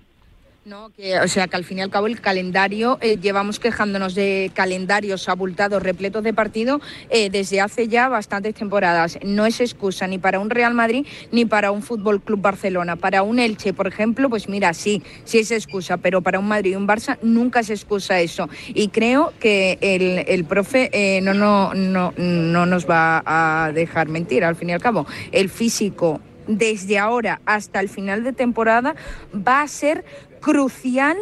No, 0.66 0.92
que, 0.96 1.20
o 1.20 1.28
sea 1.28 1.48
que 1.48 1.58
al 1.58 1.66
fin 1.66 1.80
y 1.80 1.82
al 1.82 1.90
cabo 1.90 2.08
el 2.08 2.22
calendario, 2.22 2.98
eh, 3.02 3.18
llevamos 3.22 3.60
quejándonos 3.60 4.16
de 4.16 4.50
calendarios 4.54 5.28
abultados, 5.28 5.84
repletos 5.84 6.24
de 6.24 6.34
partido, 6.34 6.80
eh, 7.10 7.30
desde 7.30 7.60
hace 7.60 7.90
ya 7.90 8.08
bastantes 8.08 8.56
temporadas. 8.56 9.20
No 9.26 9.46
es 9.46 9.60
excusa 9.60 10.08
ni 10.08 10.20
para 10.20 10.40
un 10.40 10.50
Real 10.50 10.74
Madrid 10.74 11.06
ni 11.34 11.44
para 11.44 11.72
un 11.72 11.82
Fútbol 11.82 12.22
Club 12.22 12.40
Barcelona. 12.40 12.96
Para 12.96 13.24
un 13.24 13.40
Elche, 13.40 13.74
por 13.74 13.88
ejemplo, 13.88 14.30
pues 14.30 14.48
mira, 14.48 14.74
sí, 14.74 15.04
sí 15.26 15.40
es 15.40 15.52
excusa, 15.52 15.98
pero 15.98 16.22
para 16.22 16.40
un 16.40 16.48
Madrid 16.48 16.72
y 16.72 16.76
un 16.76 16.88
Barça 16.88 17.18
nunca 17.22 17.60
es 17.60 17.70
excusa 17.70 18.22
eso. 18.22 18.48
Y 18.68 18.88
creo 18.88 19.34
que 19.42 19.78
el, 19.82 20.24
el 20.30 20.46
profe 20.46 20.90
eh, 20.94 21.20
no, 21.20 21.34
no, 21.34 21.74
no, 21.74 22.14
no 22.16 22.66
nos 22.66 22.90
va 22.90 23.22
a 23.26 23.74
dejar 23.74 24.08
mentir, 24.08 24.46
al 24.46 24.56
fin 24.56 24.70
y 24.70 24.74
al 24.74 24.82
cabo. 24.82 25.06
El 25.34 25.50
físico 25.50 26.22
desde 26.48 27.00
ahora 27.00 27.42
hasta 27.46 27.80
el 27.80 27.90
final 27.90 28.24
de 28.24 28.34
temporada 28.34 28.96
va 29.36 29.62
a 29.62 29.68
ser 29.68 30.04
crucial 30.44 31.18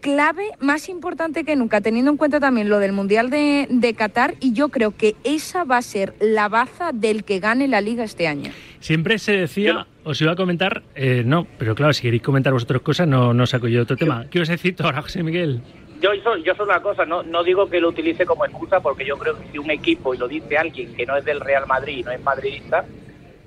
clave 0.00 0.44
más 0.58 0.88
importante 0.88 1.44
que 1.44 1.54
nunca, 1.54 1.80
teniendo 1.80 2.10
en 2.10 2.16
cuenta 2.16 2.40
también 2.40 2.68
lo 2.68 2.80
del 2.80 2.92
Mundial 2.92 3.30
de, 3.30 3.94
Qatar, 3.96 4.34
y 4.40 4.52
yo 4.52 4.70
creo 4.70 4.96
que 4.96 5.14
esa 5.22 5.62
va 5.62 5.76
a 5.76 5.82
ser 5.82 6.14
la 6.18 6.48
baza 6.48 6.90
del 6.92 7.22
que 7.22 7.38
gane 7.38 7.68
la 7.68 7.80
liga 7.80 8.02
este 8.02 8.26
año. 8.26 8.50
Siempre 8.80 9.18
se 9.18 9.32
decía, 9.32 9.86
os 10.02 10.20
iba 10.20 10.32
a 10.32 10.36
comentar, 10.36 10.82
eh, 10.96 11.22
no, 11.24 11.46
pero 11.58 11.76
claro, 11.76 11.92
si 11.92 12.02
queréis 12.02 12.22
comentar 12.22 12.52
vosotros 12.52 12.82
cosas, 12.82 13.06
no, 13.06 13.32
no 13.32 13.46
saco 13.46 13.68
yo 13.68 13.82
otro 13.82 13.96
tema. 13.96 14.26
¿Qué 14.28 14.40
os 14.40 14.48
decir 14.48 14.74
ahora, 14.80 15.02
José 15.02 15.22
Miguel? 15.22 15.60
Yo, 16.00 16.14
yo 16.14 16.54
soy 16.56 16.66
una 16.66 16.82
cosa, 16.82 17.04
no, 17.04 17.22
no 17.22 17.44
digo 17.44 17.70
que 17.70 17.80
lo 17.80 17.90
utilice 17.90 18.26
como 18.26 18.44
excusa, 18.44 18.80
porque 18.80 19.06
yo 19.06 19.16
creo 19.18 19.38
que 19.38 19.52
si 19.52 19.58
un 19.58 19.70
equipo, 19.70 20.14
y 20.14 20.18
lo 20.18 20.26
dice 20.26 20.58
alguien 20.58 20.92
que 20.94 21.06
no 21.06 21.16
es 21.16 21.24
del 21.24 21.38
Real 21.38 21.68
Madrid 21.68 21.98
y 21.98 22.02
no 22.02 22.10
es 22.10 22.20
madridista, 22.24 22.84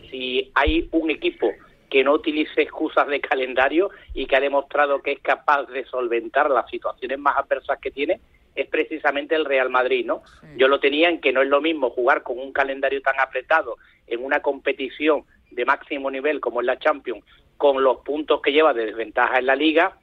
si 0.10 0.50
hay 0.56 0.88
un 0.92 1.10
equipo 1.10 1.52
que 1.96 2.04
no 2.04 2.12
utilice 2.12 2.62
excusas 2.62 3.08
de 3.08 3.22
calendario 3.22 3.90
y 4.14 4.26
que 4.26 4.36
ha 4.36 4.42
demostrado 4.42 5.02
que 5.02 5.14
es 5.14 5.20
capaz 5.22 5.64
de 5.68 5.86
solventar 5.86 6.52
las 6.52 6.70
situaciones 6.70 7.18
más 7.18 7.38
adversas 7.38 7.80
que 7.80 7.90
tiene, 7.90 8.20
es 8.54 8.68
precisamente 8.68 9.34
el 9.34 9.46
Real 9.46 9.70
Madrid, 9.70 10.06
¿no? 10.06 10.22
Yo 10.58 10.68
lo 10.68 10.82
tenía 10.82 11.08
en 11.08 11.22
que 11.22 11.32
no 11.32 11.42
es 11.42 11.48
lo 11.48 11.62
mismo 11.62 11.92
jugar 11.92 12.22
con 12.22 12.38
un 12.38 12.52
calendario 12.52 13.02
tan 13.02 13.18
apretado 13.18 13.78
en 14.08 14.26
una 14.26 14.42
competición 14.42 15.24
de 15.52 15.64
máximo 15.64 16.12
nivel 16.12 16.42
como 16.42 16.60
es 16.60 16.66
la 16.66 16.78
Champions, 16.78 17.24
con 17.56 17.82
los 17.82 18.00
puntos 18.00 18.42
que 18.42 18.52
lleva 18.52 18.74
de 18.74 18.88
desventaja 18.88 19.40
en 19.40 19.46
la 19.46 19.56
Liga, 19.56 19.96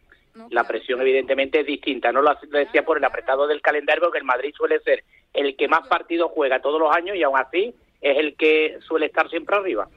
la 0.49 0.67
presión 0.67 0.99
evidentemente 1.03 1.61
es 1.61 1.67
distinta. 1.67 2.11
No 2.11 2.23
lo 2.23 2.35
decía 2.53 2.87
por 2.87 2.97
el 2.97 3.05
apretado 3.05 3.47
del 3.47 3.61
calendario, 3.61 4.05
porque 4.05 4.21
el 4.21 4.25
Madrid 4.25 4.55
suele 4.57 4.81
ser 4.81 5.05
el 5.35 5.57
que 5.57 5.69
más 5.69 5.87
partidos 5.89 6.31
juega 6.33 6.63
todos 6.63 6.81
los 6.81 6.91
años 6.97 7.19
y 7.19 7.23
aún 7.23 7.39
así 7.39 7.75
es 8.01 8.17
el 8.17 8.35
que 8.35 8.79
suele 8.81 9.07
estar 9.07 9.29
siempre 9.29 9.57
arriba. 9.57 9.91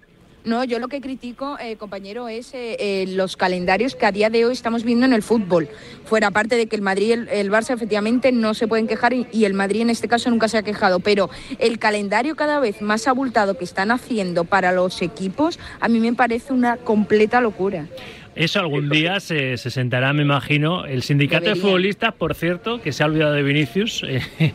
No, 0.46 0.64
yo 0.64 0.78
lo 0.78 0.90
que 0.90 1.02
critico, 1.02 1.58
eh, 1.60 1.76
compañero, 1.76 2.28
es 2.28 2.54
eh, 2.54 2.78
eh, 2.80 3.06
los 3.08 3.36
calendarios 3.36 3.96
que 3.96 4.06
a 4.06 4.12
día 4.12 4.30
de 4.30 4.46
hoy 4.46 4.54
estamos 4.54 4.84
viendo 4.84 5.04
en 5.04 5.14
el 5.14 5.24
fútbol. 5.24 5.68
Fuera 6.04 6.30
parte 6.30 6.56
de 6.56 6.68
que 6.68 6.76
el 6.76 6.84
Madrid 6.84 7.08
y 7.08 7.12
el, 7.14 7.52
Barça 7.52 7.74
efectivamente 7.74 8.32
no 8.32 8.54
se 8.54 8.68
pueden 8.68 8.86
quejar 8.86 9.14
y, 9.14 9.46
el 9.46 9.56
Madrid 9.56 9.82
en 9.82 9.90
este 9.90 10.08
caso 10.08 10.30
nunca 10.30 10.48
se 10.48 10.60
ha 10.60 10.62
quejado, 10.62 11.00
pero 11.00 11.32
el 11.58 11.80
calendario 11.80 12.36
cada 12.36 12.60
vez 12.60 12.80
más 12.84 13.08
abultado 13.08 13.58
que 13.58 13.64
están 13.64 13.90
haciendo 13.90 14.44
para 14.44 14.72
los 14.72 15.02
equipos 15.02 15.58
a 15.80 15.88
mí 15.88 16.00
me 16.00 16.14
parece 16.14 16.54
una 16.54 16.78
completa 16.78 17.42
locura. 17.42 17.88
Eso 18.36 18.60
algún 18.60 18.90
día 18.90 19.22
se, 19.22 19.56
sentará, 19.58 20.12
me 20.12 20.24
imagino. 20.24 20.86
El 20.86 21.04
sindicato 21.04 21.46
de 21.46 21.56
futbolistas, 21.56 22.14
por 22.14 22.36
cierto, 22.36 22.82
que 22.82 22.92
se 22.92 23.02
ha 23.02 23.06
olvidado 23.06 23.34
de 23.34 23.44
Vinicius, 23.44 24.06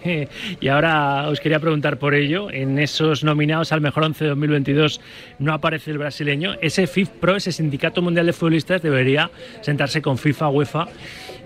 y 0.61 0.69
ahora 0.69 1.27
os 1.29 1.41
quería 1.41 1.61
preguntar 1.61 1.99
por 1.99 2.15
ello. 2.15 2.51
En 2.51 2.79
esos 2.79 3.25
nominados 3.25 3.73
al 3.73 3.81
mejor 3.81 4.05
11 4.05 4.25
de 4.25 4.29
2022 4.31 5.01
no 5.39 5.55
aparece 5.55 5.93
el 5.93 5.99
brasileño. 5.99 6.57
Ese 6.61 6.87
FIFPro, 6.87 7.37
ese 7.37 7.53
Sindicato 7.53 8.03
Mundial 8.03 8.27
de 8.27 8.35
Futbolistas, 8.35 8.83
debería 8.83 9.31
sentarse 9.63 10.03
con 10.03 10.19
FIFA, 10.19 10.51
UEFA 10.51 10.89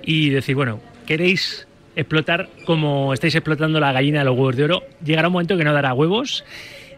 y 0.02 0.30
decir, 0.30 0.56
bueno, 0.56 0.80
¿queréis 1.06 1.68
explotar 1.94 2.48
como 2.66 3.14
estáis 3.14 3.36
explotando 3.36 3.78
la 3.78 3.92
gallina 3.92 4.18
de 4.18 4.24
los 4.24 4.34
huevos 4.34 4.56
de 4.56 4.64
oro? 4.64 4.82
Llegará 5.04 5.28
un 5.28 5.34
momento 5.34 5.56
que 5.56 5.62
no 5.62 5.72
dará 5.72 5.94
huevos 5.94 6.44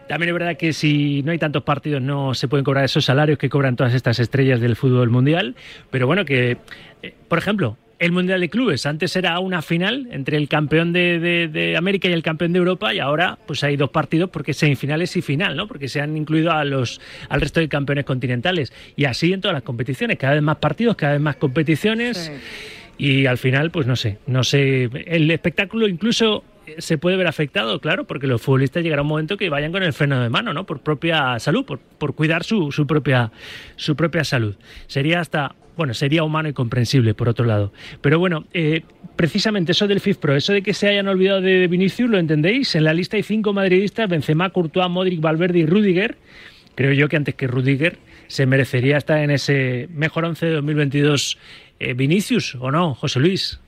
también 0.07 0.29
es 0.29 0.33
verdad 0.33 0.57
que 0.57 0.73
si 0.73 1.21
no 1.23 1.31
hay 1.31 1.37
tantos 1.37 1.63
partidos 1.63 2.01
no 2.01 2.33
se 2.33 2.47
pueden 2.47 2.63
cobrar 2.63 2.85
esos 2.85 3.05
salarios 3.05 3.37
que 3.37 3.49
cobran 3.49 3.75
todas 3.75 3.93
estas 3.93 4.19
estrellas 4.19 4.59
del 4.59 4.75
fútbol 4.75 5.09
mundial, 5.09 5.55
pero 5.91 6.07
bueno, 6.07 6.25
que, 6.25 6.57
eh, 7.01 7.13
por 7.27 7.37
ejemplo, 7.37 7.77
el 7.99 8.11
Mundial 8.11 8.41
de 8.41 8.49
Clubes. 8.49 8.85
Antes 8.85 9.15
era 9.15 9.39
una 9.39 9.61
final 9.61 10.07
entre 10.11 10.37
el 10.37 10.47
campeón 10.47 10.93
de, 10.93 11.75
América 11.77 12.07
y 12.07 12.13
el 12.13 12.23
campeón 12.23 12.53
de 12.53 12.59
Europa 12.59 12.93
y 12.93 12.99
ahora 12.99 13.37
pues 13.45 13.63
hay 13.63 13.75
dos 13.75 13.89
partidos 13.89 14.29
porque 14.29 14.53
semifinales 14.53 15.15
y 15.17 15.21
final, 15.21 15.55
¿no? 15.55 15.67
Porque 15.67 15.87
se 15.87 16.01
han 16.01 16.15
incluido 16.15 16.51
a 16.51 16.63
los 16.63 17.01
al 17.29 17.41
resto 17.41 17.59
de 17.59 17.67
campeones 17.67 18.05
continentales 18.05 18.71
y 18.95 19.05
así 19.05 19.33
en 19.33 19.41
todas 19.41 19.53
las 19.53 19.63
competiciones, 19.63 20.17
cada 20.17 20.33
vez 20.33 20.43
más 20.43 20.57
partidos, 20.57 20.95
cada 20.95 21.13
vez 21.13 21.21
más 21.21 21.37
competiciones. 21.37 22.31
Y 22.99 23.27
al 23.27 23.37
final, 23.37 23.69
pues 23.69 23.85
no 23.85 23.95
sé, 23.95 24.17
no 24.25 24.43
sé, 24.43 24.89
el 25.05 25.29
espectáculo 25.29 25.87
incluso 25.87 26.43
se 26.77 26.97
puede 26.97 27.17
ver 27.17 27.27
afectado, 27.27 27.79
claro, 27.79 28.05
porque 28.05 28.27
los 28.27 28.41
futbolistas 28.41 28.83
llegará 28.83 29.01
un 29.01 29.07
momento 29.07 29.37
que 29.37 29.49
vayan 29.49 29.71
con 29.71 29.83
el 29.83 29.93
freno 29.93 30.21
de 30.21 30.29
mano, 30.29 30.53
¿no? 30.53 30.65
Por 30.65 30.81
propia 30.81 31.39
salud, 31.39 31.65
por, 31.65 31.79
por 31.79 32.15
cuidar 32.15 32.43
su, 32.43 32.71
su, 32.71 32.85
propia, 32.85 33.31
su 33.75 33.95
propia 33.95 34.23
salud. 34.23 34.55
Sería 34.87 35.19
hasta, 35.19 35.55
bueno, 35.75 35.93
sería 35.93 36.23
humano 36.23 36.49
y 36.49 36.53
comprensible, 36.53 37.13
por 37.13 37.29
otro 37.29 37.45
lado. 37.45 37.71
Pero 38.01 38.19
bueno, 38.19 38.45
eh, 38.53 38.83
precisamente 39.15 39.71
eso 39.71 39.87
del 39.87 39.99
FIFPro, 39.99 40.35
eso 40.35 40.53
de 40.53 40.61
que 40.61 40.73
se 40.73 40.87
hayan 40.87 41.07
olvidado 41.07 41.41
de 41.41 41.67
Vinicius, 41.67 42.09
¿lo 42.09 42.17
entendéis? 42.17 42.75
En 42.75 42.83
la 42.83 42.93
lista 42.93 43.17
hay 43.17 43.23
cinco 43.23 43.53
madridistas, 43.53 44.09
Benzema, 44.09 44.49
Courtois, 44.49 44.89
Modric, 44.89 45.21
Valverde 45.21 45.59
y 45.59 45.65
Rudiger. 45.65 46.17
Creo 46.75 46.93
yo 46.93 47.09
que 47.09 47.15
antes 47.15 47.35
que 47.35 47.47
Rudiger 47.47 47.97
se 48.27 48.45
merecería 48.45 48.97
estar 48.97 49.19
en 49.19 49.31
ese 49.31 49.87
mejor 49.91 50.25
once 50.25 50.45
de 50.45 50.53
2022 50.53 51.37
eh, 51.79 51.93
Vinicius, 51.93 52.55
¿o 52.55 52.71
no, 52.71 52.93
José 52.93 53.19
Luis? 53.19 53.59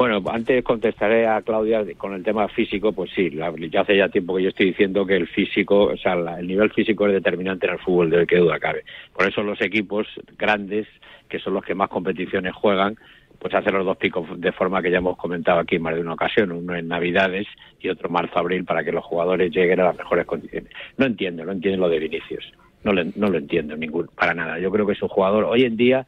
Bueno, 0.00 0.22
antes 0.30 0.64
contestaré 0.64 1.26
a 1.26 1.42
Claudia 1.42 1.84
con 1.98 2.14
el 2.14 2.22
tema 2.22 2.48
físico, 2.48 2.90
pues 2.90 3.10
sí, 3.14 3.30
ya 3.70 3.82
hace 3.82 3.98
ya 3.98 4.08
tiempo 4.08 4.34
que 4.34 4.44
yo 4.44 4.48
estoy 4.48 4.68
diciendo 4.68 5.04
que 5.04 5.14
el 5.14 5.28
físico, 5.28 5.88
o 5.92 5.96
sea, 5.98 6.14
el 6.38 6.46
nivel 6.46 6.72
físico 6.72 7.06
es 7.06 7.12
determinante 7.12 7.66
en 7.66 7.74
el 7.74 7.80
fútbol, 7.80 8.08
de 8.08 8.26
que 8.26 8.38
duda 8.38 8.58
cabe. 8.58 8.82
Por 9.12 9.28
eso 9.28 9.42
los 9.42 9.60
equipos 9.60 10.06
grandes, 10.38 10.86
que 11.28 11.38
son 11.38 11.52
los 11.52 11.62
que 11.62 11.74
más 11.74 11.90
competiciones 11.90 12.54
juegan, 12.54 12.96
pues 13.38 13.52
hacen 13.52 13.74
los 13.74 13.84
dos 13.84 13.98
picos 13.98 14.26
de 14.40 14.52
forma 14.52 14.80
que 14.80 14.90
ya 14.90 14.96
hemos 14.96 15.18
comentado 15.18 15.60
aquí 15.60 15.78
más 15.78 15.94
de 15.94 16.00
una 16.00 16.14
ocasión, 16.14 16.50
uno 16.50 16.74
en 16.74 16.88
Navidades 16.88 17.46
y 17.78 17.90
otro 17.90 18.08
marzo-abril, 18.08 18.64
para 18.64 18.82
que 18.82 18.92
los 18.92 19.04
jugadores 19.04 19.52
lleguen 19.52 19.80
a 19.80 19.84
las 19.84 19.98
mejores 19.98 20.24
condiciones. 20.24 20.72
No 20.96 21.04
entiendo, 21.04 21.44
no 21.44 21.52
entiendo 21.52 21.78
lo 21.78 21.90
de 21.90 21.98
Vinicius, 21.98 22.50
no, 22.84 22.94
no 22.94 23.28
lo 23.28 23.36
entiendo 23.36 23.76
ningún, 23.76 24.08
para 24.16 24.32
nada. 24.32 24.58
Yo 24.60 24.70
creo 24.70 24.86
que 24.86 24.94
es 24.94 25.02
un 25.02 25.10
jugador, 25.10 25.44
hoy 25.44 25.64
en 25.64 25.76
día 25.76 26.06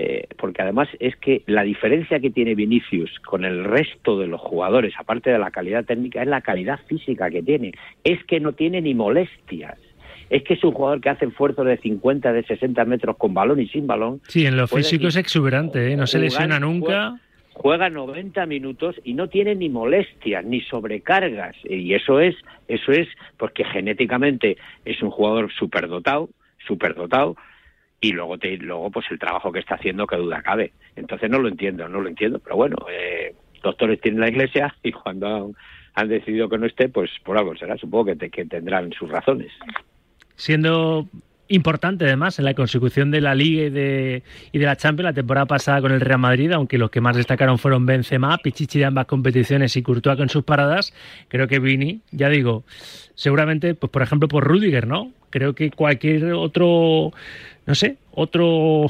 eh, 0.00 0.28
porque 0.38 0.62
además 0.62 0.88
es 1.00 1.16
que 1.16 1.42
la 1.46 1.64
diferencia 1.64 2.20
que 2.20 2.30
tiene 2.30 2.54
Vinicius 2.54 3.10
con 3.26 3.44
el 3.44 3.64
resto 3.64 4.16
de 4.16 4.28
los 4.28 4.40
jugadores, 4.40 4.94
aparte 4.96 5.30
de 5.30 5.40
la 5.40 5.50
calidad 5.50 5.84
técnica, 5.84 6.22
es 6.22 6.28
la 6.28 6.40
calidad 6.40 6.78
física 6.86 7.28
que 7.30 7.42
tiene. 7.42 7.72
Es 8.04 8.22
que 8.24 8.38
no 8.38 8.52
tiene 8.52 8.80
ni 8.80 8.94
molestias. 8.94 9.76
Es 10.30 10.44
que 10.44 10.54
es 10.54 10.62
un 10.62 10.70
jugador 10.70 11.00
que 11.00 11.08
hace 11.08 11.24
esfuerzos 11.24 11.66
de 11.66 11.78
50, 11.78 12.32
de 12.32 12.44
60 12.44 12.84
metros 12.84 13.16
con 13.16 13.34
balón 13.34 13.60
y 13.60 13.66
sin 13.66 13.88
balón. 13.88 14.20
Sí, 14.28 14.46
en 14.46 14.56
lo 14.56 14.68
físico 14.68 15.08
es 15.08 15.16
exuberante, 15.16 15.92
¿eh? 15.92 15.96
no 15.96 16.06
se 16.06 16.20
lesiona 16.20 16.60
nunca. 16.60 17.18
Juega, 17.54 17.90
90 17.90 18.46
minutos 18.46 18.94
y 19.02 19.14
no 19.14 19.28
tiene 19.28 19.56
ni 19.56 19.68
molestias 19.68 20.44
ni 20.44 20.60
sobrecargas 20.60 21.56
y 21.64 21.92
eso 21.92 22.20
es 22.20 22.36
eso 22.68 22.92
es 22.92 23.08
porque 23.36 23.64
genéticamente 23.64 24.58
es 24.84 25.02
un 25.02 25.10
jugador 25.10 25.50
superdotado, 25.52 26.28
superdotado 26.64 27.36
y 28.00 28.12
luego 28.12 28.38
te, 28.38 28.56
luego 28.56 28.90
pues 28.90 29.06
el 29.10 29.18
trabajo 29.18 29.50
que 29.50 29.60
está 29.60 29.74
haciendo 29.74 30.06
que 30.06 30.16
duda 30.16 30.42
cabe 30.42 30.72
entonces 30.96 31.30
no 31.30 31.38
lo 31.38 31.48
entiendo 31.48 31.88
no 31.88 32.00
lo 32.00 32.08
entiendo 32.08 32.38
pero 32.38 32.56
bueno 32.56 32.76
eh, 32.90 33.34
doctores 33.62 34.00
tienen 34.00 34.20
la 34.20 34.28
iglesia 34.28 34.74
y 34.82 34.92
cuando 34.92 35.52
han, 35.94 36.08
decidido 36.08 36.48
que 36.48 36.58
no 36.58 36.66
esté 36.66 36.88
pues 36.88 37.10
por 37.24 37.36
algo 37.36 37.56
será 37.56 37.76
supongo 37.76 38.16
que, 38.16 38.30
que 38.30 38.44
tendrán 38.44 38.92
sus 38.92 39.08
razones 39.10 39.50
siendo 40.36 41.08
importante 41.48 42.04
además 42.04 42.38
en 42.38 42.44
la 42.44 42.54
consecución 42.54 43.10
de 43.10 43.20
la 43.20 43.34
Liga 43.34 43.64
y 43.64 43.70
de, 43.70 44.22
y 44.52 44.58
de 44.58 44.66
la 44.66 44.76
Champions 44.76 45.04
la 45.06 45.14
temporada 45.14 45.46
pasada 45.46 45.80
con 45.80 45.92
el 45.92 46.00
Real 46.00 46.18
Madrid, 46.18 46.52
aunque 46.52 46.78
los 46.78 46.90
que 46.90 47.00
más 47.00 47.16
destacaron 47.16 47.58
fueron 47.58 47.86
Benzema, 47.86 48.36
Pichichi 48.38 48.78
de 48.78 48.84
ambas 48.84 49.06
competiciones 49.06 49.74
y 49.76 49.82
Courtois 49.82 50.18
con 50.18 50.28
sus 50.28 50.44
paradas, 50.44 50.92
creo 51.28 51.48
que 51.48 51.58
Vini, 51.58 52.02
ya 52.10 52.28
digo, 52.28 52.64
seguramente, 53.14 53.74
pues 53.74 53.90
por 53.90 54.02
ejemplo 54.02 54.28
por 54.28 54.44
Rudiger, 54.44 54.86
¿no? 54.86 55.10
Creo 55.30 55.54
que 55.54 55.70
cualquier 55.70 56.32
otro 56.32 57.12
no 57.68 57.74
sé, 57.74 57.98
otro 58.12 58.86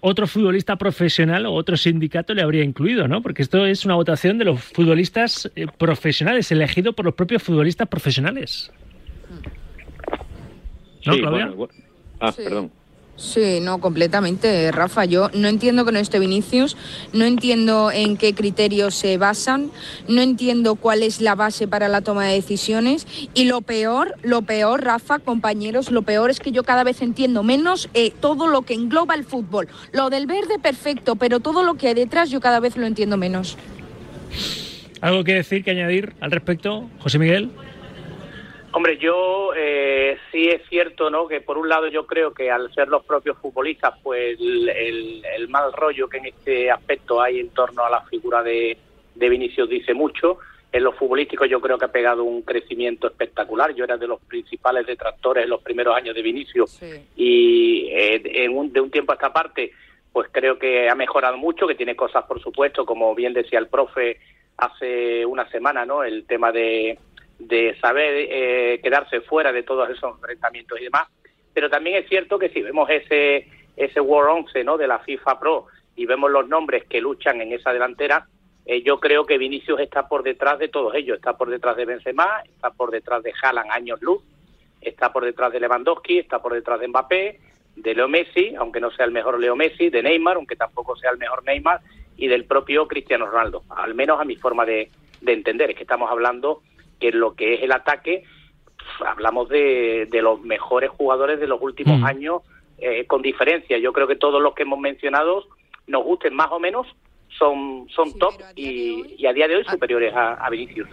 otro 0.00 0.26
futbolista 0.26 0.76
profesional 0.76 1.44
o 1.44 1.52
otro 1.52 1.76
sindicato 1.76 2.32
le 2.32 2.40
habría 2.40 2.64
incluido, 2.64 3.08
¿no? 3.08 3.20
Porque 3.20 3.42
esto 3.42 3.66
es 3.66 3.84
una 3.84 3.94
votación 3.94 4.38
de 4.38 4.46
los 4.46 4.62
futbolistas 4.62 5.50
eh, 5.54 5.66
profesionales, 5.76 6.50
elegido 6.50 6.94
por 6.94 7.04
los 7.04 7.14
propios 7.14 7.42
futbolistas 7.42 7.86
profesionales. 7.88 8.72
¿No, 11.04 11.14
Claudia? 11.14 11.52
Ah, 12.20 12.32
perdón. 12.32 12.70
Sí, 13.18 13.58
no, 13.60 13.80
completamente, 13.80 14.70
Rafa. 14.70 15.04
Yo 15.04 15.28
no 15.34 15.48
entiendo 15.48 15.84
con 15.84 15.96
este 15.96 16.20
Vinicius, 16.20 16.76
no 17.12 17.24
entiendo 17.24 17.90
en 17.90 18.16
qué 18.16 18.32
criterios 18.32 18.94
se 18.94 19.18
basan, 19.18 19.72
no 20.06 20.22
entiendo 20.22 20.76
cuál 20.76 21.02
es 21.02 21.20
la 21.20 21.34
base 21.34 21.66
para 21.66 21.88
la 21.88 22.00
toma 22.00 22.26
de 22.26 22.34
decisiones 22.34 23.08
y 23.34 23.46
lo 23.46 23.60
peor, 23.60 24.14
lo 24.22 24.42
peor, 24.42 24.84
Rafa, 24.84 25.18
compañeros, 25.18 25.90
lo 25.90 26.02
peor 26.02 26.30
es 26.30 26.38
que 26.38 26.52
yo 26.52 26.62
cada 26.62 26.84
vez 26.84 27.02
entiendo 27.02 27.42
menos 27.42 27.88
eh, 27.92 28.12
todo 28.20 28.46
lo 28.46 28.62
que 28.62 28.74
engloba 28.74 29.16
el 29.16 29.24
fútbol. 29.24 29.66
Lo 29.90 30.10
del 30.10 30.26
verde, 30.26 30.60
perfecto, 30.62 31.16
pero 31.16 31.40
todo 31.40 31.64
lo 31.64 31.74
que 31.74 31.88
hay 31.88 31.94
detrás 31.94 32.30
yo 32.30 32.40
cada 32.40 32.60
vez 32.60 32.76
lo 32.76 32.86
entiendo 32.86 33.16
menos. 33.16 33.58
¿Algo 35.00 35.24
que 35.24 35.34
decir, 35.34 35.64
que 35.64 35.72
añadir 35.72 36.14
al 36.20 36.30
respecto, 36.30 36.88
José 37.00 37.18
Miguel? 37.18 37.50
Hombre, 38.78 38.96
yo 38.96 39.50
eh, 39.56 40.16
sí 40.30 40.50
es 40.50 40.62
cierto, 40.68 41.10
¿no? 41.10 41.26
Que 41.26 41.40
por 41.40 41.58
un 41.58 41.68
lado 41.68 41.88
yo 41.88 42.06
creo 42.06 42.32
que 42.32 42.48
al 42.48 42.72
ser 42.72 42.86
los 42.86 43.04
propios 43.04 43.36
futbolistas, 43.38 43.98
pues 44.04 44.38
el, 44.38 45.48
mal 45.48 45.72
rollo 45.72 46.08
que 46.08 46.18
en 46.18 46.26
este 46.26 46.70
aspecto 46.70 47.20
hay 47.20 47.40
en 47.40 47.48
torno 47.48 47.84
a 47.84 47.90
la 47.90 48.02
figura 48.02 48.40
de, 48.40 48.78
de 49.16 49.28
Vinicius 49.28 49.68
dice 49.68 49.94
mucho. 49.94 50.38
En 50.70 50.84
los 50.84 50.94
futbolísticos 50.94 51.50
yo 51.50 51.60
creo 51.60 51.76
que 51.76 51.86
ha 51.86 51.90
pegado 51.90 52.22
un 52.22 52.42
crecimiento 52.42 53.08
espectacular. 53.08 53.74
Yo 53.74 53.82
era 53.82 53.96
de 53.96 54.06
los 54.06 54.20
principales 54.20 54.86
detractores 54.86 55.42
en 55.42 55.50
los 55.50 55.60
primeros 55.60 55.96
años 55.96 56.14
de 56.14 56.22
Vinicius 56.22 56.80
y 57.16 57.88
eh, 57.90 58.22
en 58.44 58.72
de 58.72 58.80
un 58.80 58.92
tiempo 58.92 59.10
a 59.10 59.16
esta 59.16 59.32
parte, 59.32 59.72
pues 60.12 60.28
creo 60.30 60.56
que 60.56 60.88
ha 60.88 60.94
mejorado 60.94 61.36
mucho, 61.36 61.66
que 61.66 61.74
tiene 61.74 61.96
cosas, 61.96 62.24
por 62.26 62.40
supuesto, 62.40 62.86
como 62.86 63.12
bien 63.16 63.32
decía 63.32 63.58
el 63.58 63.66
profe 63.66 64.20
hace 64.56 65.26
una 65.26 65.50
semana, 65.50 65.84
¿no? 65.84 66.04
El 66.04 66.26
tema 66.26 66.52
de 66.52 66.96
de 67.38 67.76
saber 67.80 68.26
eh, 68.30 68.80
quedarse 68.82 69.20
fuera 69.20 69.52
de 69.52 69.62
todos 69.62 69.88
esos 69.90 70.14
enfrentamientos 70.14 70.80
y 70.80 70.84
demás. 70.84 71.08
Pero 71.54 71.70
también 71.70 71.96
es 71.96 72.08
cierto 72.08 72.38
que 72.38 72.50
si 72.50 72.62
vemos 72.62 72.88
ese, 72.90 73.48
ese 73.76 74.00
War 74.00 74.26
11 74.26 74.64
¿no? 74.64 74.76
de 74.76 74.88
la 74.88 74.98
FIFA 74.98 75.38
Pro 75.38 75.66
y 75.96 76.06
vemos 76.06 76.30
los 76.30 76.48
nombres 76.48 76.84
que 76.84 77.00
luchan 77.00 77.40
en 77.40 77.52
esa 77.52 77.72
delantera, 77.72 78.26
eh, 78.66 78.82
yo 78.82 79.00
creo 79.00 79.24
que 79.24 79.38
Vinicius 79.38 79.80
está 79.80 80.08
por 80.08 80.22
detrás 80.22 80.58
de 80.58 80.68
todos 80.68 80.94
ellos. 80.94 81.16
Está 81.16 81.36
por 81.36 81.48
detrás 81.48 81.76
de 81.76 81.86
Benzema, 81.86 82.42
está 82.44 82.70
por 82.70 82.90
detrás 82.90 83.22
de 83.22 83.32
Haaland 83.42 83.70
años 83.70 84.02
luz, 84.02 84.22
está 84.80 85.12
por 85.12 85.24
detrás 85.24 85.52
de 85.52 85.60
Lewandowski, 85.60 86.18
está 86.18 86.40
por 86.40 86.52
detrás 86.52 86.78
de 86.80 86.88
Mbappé, 86.88 87.40
de 87.76 87.94
Leo 87.94 88.08
Messi, 88.08 88.54
aunque 88.56 88.80
no 88.80 88.90
sea 88.90 89.06
el 89.06 89.12
mejor 89.12 89.40
Leo 89.40 89.56
Messi, 89.56 89.88
de 89.88 90.02
Neymar, 90.02 90.36
aunque 90.36 90.56
tampoco 90.56 90.96
sea 90.96 91.12
el 91.12 91.18
mejor 91.18 91.44
Neymar, 91.44 91.80
y 92.16 92.26
del 92.26 92.44
propio 92.44 92.86
Cristiano 92.86 93.26
Ronaldo. 93.26 93.62
Al 93.70 93.94
menos 93.94 94.20
a 94.20 94.24
mi 94.24 94.36
forma 94.36 94.66
de, 94.66 94.90
de 95.20 95.32
entender, 95.32 95.70
es 95.70 95.76
que 95.76 95.84
estamos 95.84 96.10
hablando 96.10 96.62
que 96.98 97.08
en 97.08 97.20
lo 97.20 97.34
que 97.34 97.54
es 97.54 97.62
el 97.62 97.72
ataque 97.72 98.24
hablamos 99.06 99.48
de, 99.48 100.08
de, 100.10 100.22
los 100.22 100.40
mejores 100.40 100.90
jugadores 100.90 101.38
de 101.40 101.46
los 101.46 101.60
últimos 101.60 102.00
mm. 102.00 102.04
años 102.04 102.42
eh, 102.78 103.06
con 103.06 103.22
diferencia. 103.22 103.78
Yo 103.78 103.92
creo 103.92 104.06
que 104.06 104.16
todos 104.16 104.42
los 104.42 104.54
que 104.54 104.62
hemos 104.62 104.78
mencionado 104.78 105.44
nos 105.86 106.04
gusten 106.04 106.34
más 106.34 106.50
o 106.50 106.58
menos 106.58 106.86
son, 107.38 107.86
son 107.90 108.18
top 108.18 108.34
y, 108.56 109.26
a 109.26 109.32
día 109.32 109.48
de 109.48 109.56
hoy 109.56 109.64
superiores 109.64 110.14
a, 110.14 110.34
a 110.34 110.50
Vinicius 110.50 110.88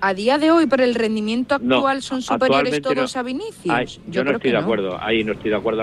a 0.00 0.14
día 0.14 0.38
de 0.38 0.50
hoy, 0.50 0.66
por 0.66 0.80
el 0.80 0.94
rendimiento 0.94 1.54
actual, 1.54 2.02
son 2.02 2.22
superiores 2.22 2.80
todos 2.80 3.16
a 3.16 3.22
Vinicius. 3.22 4.00
yo, 4.06 4.24
no 4.24 4.32
estoy 4.32 4.50
de 4.50 4.56
acuerdo, 4.56 4.98
ahí 5.00 5.24
no 5.24 5.32
estoy 5.32 5.50
de 5.50 5.56
acuerdo. 5.56 5.82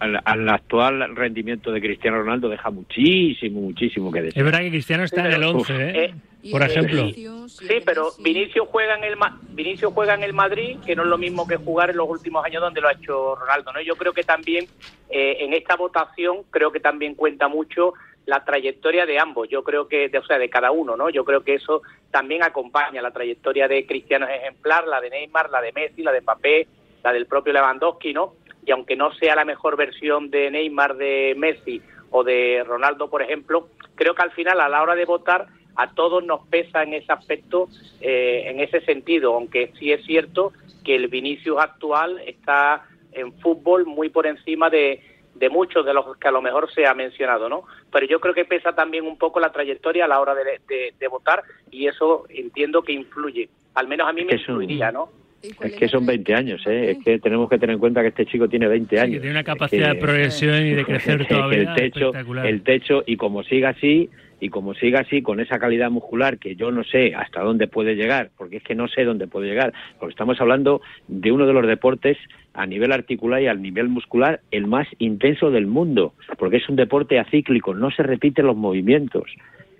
Al 0.00 0.48
actual, 0.48 1.16
rendimiento 1.16 1.72
de 1.72 1.80
Cristiano 1.80 2.18
Ronaldo 2.18 2.48
deja 2.48 2.70
muchísimo, 2.70 3.60
muchísimo 3.60 4.12
que 4.12 4.22
decir. 4.22 4.38
Es 4.38 4.44
verdad 4.44 4.60
que 4.60 4.70
Cristiano 4.70 5.04
está 5.04 5.26
en 5.26 5.32
el 5.32 5.44
11, 5.44 5.74
¿eh? 5.74 6.04
eh 6.04 6.14
por 6.50 6.62
ejemplo. 6.62 7.08
Sí, 7.48 7.80
pero 7.84 8.10
Vinicius 8.20 8.68
juega 8.70 8.96
en 8.96 9.04
el 9.04 9.16
Vinicius 9.50 9.92
juega 9.92 10.14
en 10.14 10.22
el 10.22 10.32
Madrid, 10.32 10.76
que 10.84 10.94
no 10.94 11.02
es 11.02 11.08
lo 11.08 11.18
mismo 11.18 11.46
que 11.46 11.56
jugar 11.56 11.90
en 11.90 11.96
los 11.96 12.08
últimos 12.08 12.44
años 12.44 12.62
donde 12.62 12.80
lo 12.80 12.88
ha 12.88 12.92
hecho 12.92 13.34
Ronaldo, 13.34 13.72
¿no? 13.72 13.80
Yo 13.80 13.96
creo 13.96 14.12
que 14.12 14.22
también 14.22 14.66
eh, 15.10 15.38
en 15.40 15.54
esta 15.54 15.76
votación 15.76 16.44
creo 16.50 16.70
que 16.70 16.80
también 16.80 17.14
cuenta 17.14 17.48
mucho 17.48 17.94
la 18.26 18.44
trayectoria 18.44 19.06
de 19.06 19.18
ambos, 19.18 19.48
yo 19.48 19.62
creo 19.62 19.86
que, 19.86 20.08
de, 20.08 20.18
o 20.18 20.26
sea, 20.26 20.38
de 20.38 20.50
cada 20.50 20.72
uno, 20.72 20.96
¿no? 20.96 21.08
Yo 21.10 21.24
creo 21.24 21.42
que 21.42 21.54
eso 21.54 21.82
también 22.10 22.42
acompaña 22.42 23.00
la 23.00 23.12
trayectoria 23.12 23.68
de 23.68 23.86
Cristiano 23.86 24.26
ejemplar, 24.26 24.86
la 24.86 25.00
de 25.00 25.10
Neymar, 25.10 25.48
la 25.50 25.60
de 25.60 25.72
Messi, 25.72 26.02
la 26.02 26.12
de 26.12 26.20
Mbappé, 26.20 26.66
la 27.04 27.12
del 27.12 27.26
propio 27.26 27.52
Lewandowski, 27.52 28.12
¿no? 28.12 28.34
Y 28.64 28.72
aunque 28.72 28.96
no 28.96 29.12
sea 29.14 29.36
la 29.36 29.44
mejor 29.44 29.76
versión 29.76 30.28
de 30.30 30.50
Neymar, 30.50 30.96
de 30.96 31.34
Messi 31.36 31.80
o 32.10 32.24
de 32.24 32.64
Ronaldo, 32.66 33.08
por 33.08 33.22
ejemplo, 33.22 33.68
creo 33.94 34.14
que 34.14 34.22
al 34.22 34.32
final 34.32 34.60
a 34.60 34.68
la 34.68 34.82
hora 34.82 34.96
de 34.96 35.04
votar 35.04 35.46
a 35.76 35.92
todos 35.92 36.24
nos 36.24 36.46
pesa 36.48 36.82
en 36.82 36.94
ese 36.94 37.12
aspecto, 37.12 37.68
eh, 38.00 38.44
en 38.46 38.58
ese 38.58 38.80
sentido, 38.80 39.34
aunque 39.34 39.72
sí 39.78 39.92
es 39.92 40.04
cierto 40.04 40.52
que 40.84 40.96
el 40.96 41.06
Vinicius 41.08 41.58
actual 41.60 42.20
está 42.26 42.86
en 43.12 43.32
fútbol 43.40 43.86
muy 43.86 44.08
por 44.08 44.26
encima 44.26 44.68
de, 44.68 45.00
de 45.38 45.50
muchos 45.50 45.84
de 45.84 45.94
los 45.94 46.16
que 46.16 46.28
a 46.28 46.30
lo 46.30 46.42
mejor 46.42 46.70
se 46.72 46.86
ha 46.86 46.94
mencionado, 46.94 47.48
¿no? 47.48 47.64
Pero 47.92 48.06
yo 48.06 48.20
creo 48.20 48.34
que 48.34 48.44
pesa 48.44 48.74
también 48.74 49.04
un 49.04 49.18
poco 49.18 49.40
la 49.40 49.52
trayectoria 49.52 50.04
a 50.04 50.08
la 50.08 50.20
hora 50.20 50.34
de, 50.34 51.08
votar 51.08 51.42
y 51.70 51.86
eso 51.86 52.26
entiendo 52.28 52.82
que 52.82 52.92
influye. 52.92 53.48
Al 53.74 53.88
menos 53.88 54.08
a 54.08 54.12
mí 54.12 54.24
me 54.24 54.34
influiría, 54.34 54.90
¿no? 54.90 55.10
Es 55.42 55.76
que 55.76 55.88
son 55.88 56.04
20 56.06 56.34
años, 56.34 56.66
¿eh? 56.66 56.92
Es 56.92 57.04
que 57.04 57.18
tenemos 57.18 57.48
que 57.48 57.58
tener 57.58 57.74
en 57.74 57.80
cuenta 57.80 58.02
que 58.02 58.08
este 58.08 58.26
chico 58.26 58.48
tiene 58.48 58.66
20 58.66 58.98
años. 58.98 59.20
tiene 59.20 59.30
una 59.30 59.44
capacidad 59.44 59.92
de 59.92 60.00
progresión 60.00 60.66
y 60.66 60.74
de 60.74 60.84
crecer 60.84 61.26
todavía 61.26 61.58
el 61.58 61.74
techo, 61.74 62.12
El 62.44 62.62
techo, 62.62 63.04
y 63.06 63.16
como 63.16 63.44
siga 63.44 63.70
así, 63.70 64.10
y 64.40 64.48
como 64.48 64.74
siga 64.74 65.00
así, 65.00 65.22
con 65.22 65.40
esa 65.40 65.58
calidad 65.58 65.90
muscular 65.90 66.38
que 66.38 66.56
yo 66.56 66.70
no 66.70 66.84
sé 66.84 67.14
hasta 67.14 67.42
dónde 67.42 67.68
puede 67.68 67.94
llegar, 67.94 68.30
porque 68.36 68.58
es 68.58 68.62
que 68.62 68.74
no 68.74 68.88
sé 68.88 69.04
dónde 69.04 69.26
puede 69.26 69.48
llegar, 69.48 69.72
porque 69.98 70.12
estamos 70.12 70.40
hablando 70.40 70.80
de 71.08 71.32
uno 71.32 71.46
de 71.46 71.52
los 71.52 71.66
deportes 71.66 72.18
a 72.54 72.66
nivel 72.66 72.92
articular 72.92 73.42
y 73.42 73.48
al 73.48 73.62
nivel 73.62 73.88
muscular 73.88 74.40
el 74.50 74.66
más 74.66 74.86
intenso 74.98 75.50
del 75.50 75.66
mundo, 75.66 76.14
porque 76.38 76.58
es 76.58 76.68
un 76.68 76.76
deporte 76.76 77.18
acíclico, 77.18 77.74
no 77.74 77.90
se 77.90 78.02
repiten 78.02 78.46
los 78.46 78.56
movimientos 78.56 79.30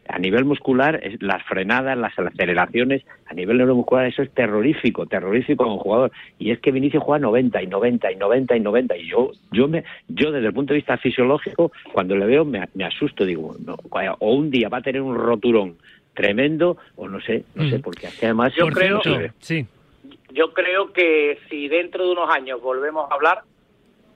a 0.08 0.18
nivel 0.18 0.44
muscular, 0.44 1.00
las 1.20 1.42
frenadas, 1.44 1.96
las 1.96 2.18
aceleraciones, 2.18 3.04
a 3.26 3.34
nivel 3.34 3.58
neuromuscular, 3.58 4.06
eso 4.06 4.22
es 4.22 4.30
terrorífico, 4.32 5.06
terrorífico 5.06 5.66
un 5.66 5.78
jugador. 5.78 6.12
Y 6.38 6.50
es 6.50 6.60
que 6.60 6.70
Vinicio 6.70 7.00
juega 7.00 7.20
90 7.20 7.62
y 7.62 7.66
90 7.66 8.12
y 8.12 8.16
90 8.16 8.56
y 8.56 8.60
90. 8.60 8.96
Y 8.96 9.08
yo, 9.08 9.32
yo, 9.52 9.68
me, 9.68 9.84
yo 10.08 10.30
desde 10.30 10.48
el 10.48 10.54
punto 10.54 10.72
de 10.72 10.78
vista 10.78 10.96
fisiológico, 10.96 11.72
cuando 11.92 12.16
le 12.16 12.26
veo, 12.26 12.44
me, 12.44 12.84
asusto, 12.84 13.24
digo, 13.24 13.56
no, 13.64 13.76
o 14.18 14.34
un 14.34 14.50
día 14.50 14.68
va 14.68 14.78
a 14.78 14.82
tener 14.82 15.02
un 15.02 15.16
roturón 15.16 15.76
tremendo, 16.14 16.78
o 16.96 17.08
no 17.08 17.20
sé, 17.20 17.44
no 17.54 17.68
sé, 17.68 17.78
mm. 17.78 17.82
porque 17.82 18.08
además... 18.22 18.54
Yo 18.54 18.68
creo, 18.68 19.00
sí. 19.38 19.66
yo 20.30 20.52
creo 20.54 20.92
que 20.92 21.38
si 21.50 21.68
dentro 21.68 22.06
de 22.06 22.12
unos 22.12 22.30
años 22.30 22.60
volvemos 22.62 23.10
a 23.10 23.14
hablar, 23.14 23.42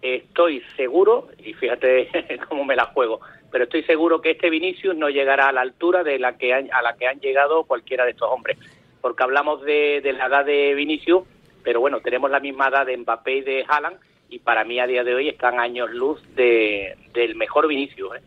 estoy 0.00 0.62
seguro, 0.76 1.28
y 1.44 1.52
fíjate 1.52 2.09
cómo 2.49 2.64
me 2.64 2.75
la 2.75 2.87
juego, 2.87 3.20
pero 3.50 3.64
estoy 3.64 3.83
seguro 3.85 4.21
que 4.21 4.33
este 4.33 4.50
Vinicius 4.50 4.97
no 4.97 5.09
llegará 5.09 5.49
a 5.49 5.52
la 5.52 5.61
altura 5.61 6.02
de 6.02 6.19
la 6.19 6.37
que 6.37 6.52
a 6.54 6.83
la 6.83 6.97
que 6.97 7.07
han 7.07 7.21
llegado 7.21 7.64
cualquiera 7.64 8.04
de 8.04 8.12
estos 8.12 8.30
hombres, 8.30 8.59
porque 9.00 9.23
hablamos 9.23 9.62
de, 9.62 10.00
de 10.02 10.12
la 10.12 10.26
edad 10.26 10.45
de 10.45 10.75
Vinicius, 10.75 11.25
pero 11.62 11.80
bueno, 11.80 12.00
tenemos 12.00 12.30
la 12.30 12.40
misma 12.40 12.69
edad 12.69 12.87
de 12.87 12.97
Mbappé 12.97 13.37
y 13.37 13.40
de 13.42 13.64
Haaland, 13.69 13.99
y 14.28 14.38
para 14.38 14.64
mí 14.64 14.78
a 14.78 14.87
día 14.87 15.04
de 15.04 15.14
hoy 15.14 15.28
están 15.28 15.59
años 15.59 15.90
luz 15.90 16.21
de, 16.35 16.97
del 17.12 17.37
mejor 17.37 17.69
Vinicius. 17.69 18.11
¿eh? 18.17 18.23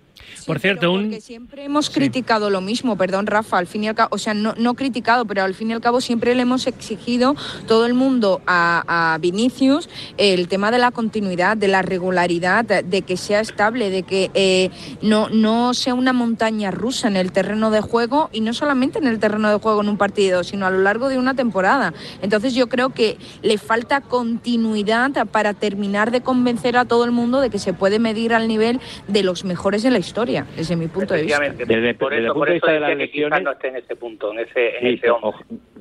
Por 0.46 0.60
cierto, 0.60 0.92
un... 0.92 1.22
siempre 1.22 1.64
hemos 1.64 1.90
criticado 1.90 2.50
lo 2.50 2.62
mismo, 2.62 2.98
perdón 2.98 3.28
Rafa, 3.28 3.58
al 3.58 3.68
fin 3.68 3.86
y 3.86 3.88
al 3.88 3.96
cabo, 3.96 4.10
o 4.12 4.18
sea, 4.18 4.34
no, 4.34 4.54
no 4.58 4.74
criticado, 4.74 5.26
pero 5.26 5.44
al 5.44 5.54
fin 5.54 5.70
y 5.70 5.74
al 5.74 5.82
cabo 5.82 6.02
siempre 6.02 6.36
le 6.36 6.42
hemos 6.42 6.68
exigido 6.68 7.36
todo 7.68 7.86
el 7.86 7.94
mundo 7.94 8.42
a, 8.46 9.18
Vinicius 9.22 9.90
el 10.18 10.48
tema 10.48 10.72
de 10.72 10.80
la 10.80 10.92
continuidad, 10.92 11.56
de 11.56 11.68
la 11.68 11.82
regularidad, 11.82 12.66
de, 12.66 13.02
que 13.02 13.18
sea 13.18 13.40
estable, 13.40 13.90
de 13.90 14.04
que 14.04 14.32
eh, 14.34 14.70
no, 15.02 15.30
no 15.30 15.74
sea 15.74 15.94
una 15.94 16.14
montaña 16.14 16.72
rusa 16.72 17.08
en 17.08 17.16
el 17.16 17.32
terreno 17.32 17.72
de 17.72 17.82
juego 17.82 18.30
y 18.32 18.42
no 18.42 18.54
solamente 18.54 19.00
en 19.00 19.08
el 19.08 19.20
terreno 19.20 19.50
de 19.50 19.60
juego 19.60 19.82
en 19.82 19.90
un 19.90 19.98
partido, 19.98 20.44
sino 20.44 20.66
a 20.66 20.72
lo 20.72 20.80
largo 20.80 21.10
de 21.10 21.18
una 21.18 21.36
temporada. 21.36 21.94
Entonces 22.22 22.54
yo 22.54 22.68
creo 22.70 22.90
que 22.90 23.18
le 23.42 23.58
falta 23.58 24.02
continuidad 24.02 25.28
para 25.28 25.54
terminar 25.54 26.12
de 26.12 26.22
convencer 26.22 26.78
a 26.78 26.86
todo 26.86 27.06
el 27.06 27.12
mundo 27.12 27.40
de 27.40 27.50
que 27.50 27.60
se 27.60 27.74
puede 27.74 28.00
medir 28.00 28.34
al 28.34 28.48
nivel 28.48 28.73
de 29.08 29.24
los 29.24 29.46
mejores 29.46 29.86
en 29.86 29.94
la 29.94 30.00
historia, 30.00 30.46
desde 30.56 30.76
mi 30.76 30.88
punto 30.88 31.14
de 31.14 31.24
vista. 31.24 31.40
Desde, 31.40 31.94
por 31.94 32.14
eso, 32.14 32.34
por 32.34 32.50
eso 32.50 32.68
de 32.68 32.80
las 32.80 32.98
no 33.42 33.52
esté 33.52 33.68
en 33.68 33.76
ese 33.78 33.96
punto, 33.96 34.32
en 34.32 34.40
ese, 34.40 34.78
en 34.78 34.88
ese 34.88 35.08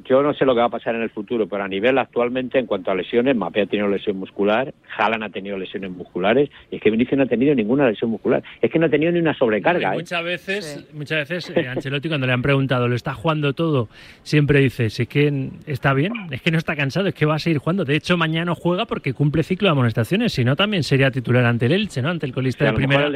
Yo 0.05 0.23
no 0.23 0.35
sé 0.35 0.45
lo 0.45 0.55
que 0.55 0.61
va 0.61 0.67
a 0.67 0.71
pasar 0.71 0.95
en 0.95 1.03
el 1.03 1.11
futuro, 1.11 1.47
pero 1.49 1.65
a 1.65 1.69
nivel 1.69 1.99
actualmente, 1.99 2.59
en 2.59 2.67
cuanto 2.67 2.91
a 2.91 2.95
lesiones, 2.95 3.37
Mapé 3.37 3.63
ha 3.63 3.67
tenido 3.67 3.89
lesión 3.89 4.17
muscular, 4.17 4.75
Jalan 4.89 5.23
ha 5.23 5.31
tenido 5.31 5.57
lesiones 5.57 5.91
musculares, 5.91 6.51
y 6.71 6.77
es 6.77 6.83
que 6.83 6.91
Vinicius 6.91 7.19
no 7.19 7.25
ha 7.25 7.29
tenido 7.29 7.55
ninguna 7.55 7.89
lesión 7.89 8.11
muscular. 8.11 8.43
Es 8.61 8.71
que 8.71 8.79
no 8.79 8.87
ha 8.87 8.89
tenido 8.89 9.13
ni 9.13 9.21
una 9.21 9.35
sobrecarga. 9.35 9.93
¿eh? 9.93 9.99
Muchas 9.99 10.25
veces, 10.25 10.89
muchas 10.93 11.29
veces 11.29 11.53
eh, 11.57 11.69
Ancelotti, 11.69 12.09
cuando 12.09 12.27
le 12.27 12.33
han 12.33 12.43
preguntado, 12.43 12.89
¿lo 12.89 12.95
está 12.95 13.15
jugando 13.15 13.53
todo? 13.53 13.89
Siempre 14.23 14.61
dice, 14.61 14.91
si 14.91 15.03
es 15.03 15.09
que 15.09 15.51
está 15.67 15.95
bien, 15.95 16.13
es 16.31 16.43
que 16.43 16.51
no 16.51 16.59
está 16.59 16.77
cansado, 16.77 17.09
es 17.09 17.15
que 17.15 17.27
va 17.27 17.37
a 17.37 17.39
seguir 17.39 17.59
jugando. 17.59 17.85
De 17.85 17.97
hecho, 17.97 18.17
mañana 18.17 18.55
juega 18.55 18.87
porque 18.87 19.13
cumple 19.13 19.43
ciclo 19.43 19.69
de 19.69 19.73
amonestaciones, 19.73 20.33
si 20.33 20.45
no, 20.45 20.57
también 20.57 20.83
sería 20.83 21.11
titular 21.11 21.45
ante 21.45 21.67
el 21.67 21.73
Elche, 21.73 22.03
¿no? 22.03 22.09
Ante 22.09 22.27
el 22.27 22.33
colista 22.33 22.65
de 22.65 22.71
primera. 22.87 23.07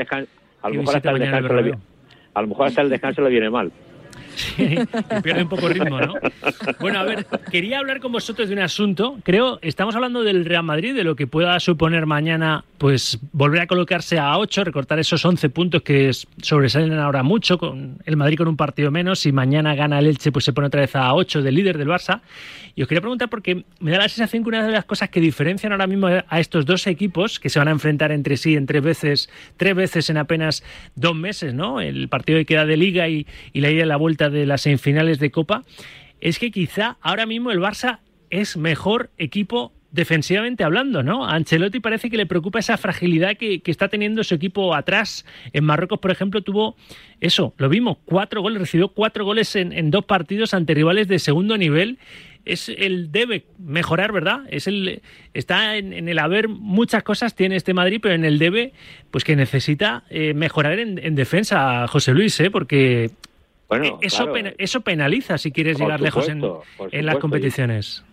A 0.62 0.68
lo, 0.68 0.74
mejor 0.76 0.96
hasta 0.96 1.10
el 1.10 1.18
descanso 1.18 1.54
le, 1.54 1.74
a 2.34 2.42
lo 2.42 2.48
mejor 2.48 2.66
hasta 2.66 2.82
el 2.82 2.90
descanso 2.90 3.22
le 3.22 3.30
viene 3.30 3.50
mal. 3.50 3.70
Sí, 4.36 4.76
pierde 5.22 5.42
un 5.42 5.48
poco 5.48 5.68
ritmo, 5.68 5.98
¿no? 5.98 6.14
Bueno, 6.78 7.00
a 7.00 7.04
ver, 7.04 7.26
quería 7.50 7.78
hablar 7.78 8.00
con 8.00 8.12
vosotros 8.12 8.48
de 8.48 8.54
un 8.54 8.60
asunto. 8.60 9.18
Creo, 9.24 9.58
estamos 9.62 9.94
hablando 9.94 10.22
del 10.22 10.44
Real 10.44 10.62
Madrid, 10.62 10.94
de 10.94 11.04
lo 11.04 11.16
que 11.16 11.26
pueda 11.26 11.58
suponer 11.58 12.04
mañana, 12.04 12.64
pues 12.76 13.18
volver 13.32 13.62
a 13.62 13.66
colocarse 13.66 14.18
a 14.18 14.36
8, 14.36 14.64
recortar 14.64 14.98
esos 14.98 15.24
11 15.24 15.48
puntos 15.48 15.82
que 15.82 16.10
sobresalen 16.42 16.98
ahora 16.98 17.22
mucho, 17.22 17.56
con 17.56 17.98
el 18.04 18.16
Madrid 18.16 18.36
con 18.36 18.48
un 18.48 18.56
partido 18.56 18.90
menos, 18.90 19.24
y 19.24 19.32
mañana 19.32 19.74
gana 19.74 19.98
el 19.98 20.06
Elche, 20.06 20.30
pues 20.30 20.44
se 20.44 20.52
pone 20.52 20.66
otra 20.66 20.82
vez 20.82 20.94
a 20.94 21.14
8 21.14 21.40
del 21.40 21.54
líder 21.54 21.78
del 21.78 21.88
Barça. 21.88 22.20
Y 22.74 22.82
os 22.82 22.88
quería 22.88 23.00
preguntar 23.00 23.30
porque 23.30 23.64
me 23.80 23.90
da 23.90 23.96
la 23.96 24.08
sensación 24.08 24.42
que 24.42 24.50
una 24.50 24.66
de 24.66 24.70
las 24.70 24.84
cosas 24.84 25.08
que 25.08 25.18
diferencian 25.18 25.72
ahora 25.72 25.86
mismo 25.86 26.08
a 26.08 26.40
estos 26.40 26.66
dos 26.66 26.86
equipos, 26.86 27.40
que 27.40 27.48
se 27.48 27.58
van 27.58 27.68
a 27.68 27.70
enfrentar 27.70 28.12
entre 28.12 28.36
sí 28.36 28.54
en 28.54 28.66
tres 28.66 28.82
veces, 28.82 29.30
tres 29.56 29.74
veces 29.74 30.10
en 30.10 30.18
apenas 30.18 30.62
dos 30.94 31.16
meses, 31.16 31.54
¿no? 31.54 31.80
El 31.80 32.08
partido 32.10 32.38
que 32.38 32.44
queda 32.44 32.66
de 32.66 32.76
Liga 32.76 33.08
y, 33.08 33.26
y 33.54 33.62
la 33.62 33.70
ida 33.70 33.84
y 33.84 33.86
la 33.86 33.96
vuelta 33.96 34.25
de 34.30 34.46
las 34.46 34.62
semifinales 34.62 35.18
de 35.18 35.30
Copa, 35.30 35.64
es 36.20 36.38
que 36.38 36.50
quizá 36.50 36.96
ahora 37.00 37.26
mismo 37.26 37.50
el 37.50 37.60
Barça 37.60 38.00
es 38.30 38.56
mejor 38.56 39.10
equipo 39.18 39.72
defensivamente 39.96 40.62
hablando, 40.62 41.02
¿no? 41.02 41.26
A 41.26 41.34
Ancelotti 41.34 41.80
parece 41.80 42.10
que 42.10 42.16
le 42.16 42.26
preocupa 42.26 42.58
esa 42.58 42.76
fragilidad 42.76 43.36
que, 43.36 43.62
está 43.64 43.88
teniendo 43.88 44.22
su 44.22 44.34
equipo 44.34 44.74
atrás. 44.74 45.24
En 45.52 45.64
Marruecos, 45.64 45.98
por 45.98 46.10
ejemplo, 46.10 46.42
tuvo 46.42 46.76
eso, 47.20 47.54
lo 47.56 47.68
vimos, 47.68 47.96
cuatro 48.04 48.42
goles, 48.42 48.60
recibió 48.60 48.88
cuatro 48.88 49.24
goles 49.24 49.56
en, 49.56 49.90
dos 49.90 50.04
partidos 50.04 50.54
ante 50.54 50.74
rivales 50.74 51.08
de 51.08 51.18
segundo 51.18 51.56
nivel. 51.56 51.98
Es 52.44 52.68
el 52.68 53.10
debe 53.10 53.44
mejorar, 53.58 54.12
¿verdad? 54.12 54.42
Es 54.50 54.68
el 54.68 55.02
está 55.34 55.76
en, 55.76 56.08
el 56.08 56.18
haber 56.20 56.48
muchas 56.48 57.02
cosas 57.02 57.34
tiene 57.34 57.56
este 57.56 57.74
Madrid, 57.74 57.98
pero 58.00 58.14
en 58.14 58.24
el 58.24 58.38
debe, 58.38 58.72
pues 59.10 59.24
que 59.24 59.34
necesita 59.34 60.04
eh, 60.10 60.32
mejorar 60.34 60.78
en, 60.78 61.14
defensa, 61.16 61.88
José 61.88 62.12
Luis, 62.12 62.38
¿eh? 62.38 62.50
Porque 62.50 63.10
bueno, 63.68 63.84
eh, 63.84 63.92
eso, 64.02 64.32
eso 64.58 64.80
penaliza 64.80 65.38
si 65.38 65.50
quieres 65.50 65.78
llegar 65.78 66.00
lejos 66.00 66.28
en, 66.28 66.40
las 67.06 67.18
competiciones. 67.18 68.04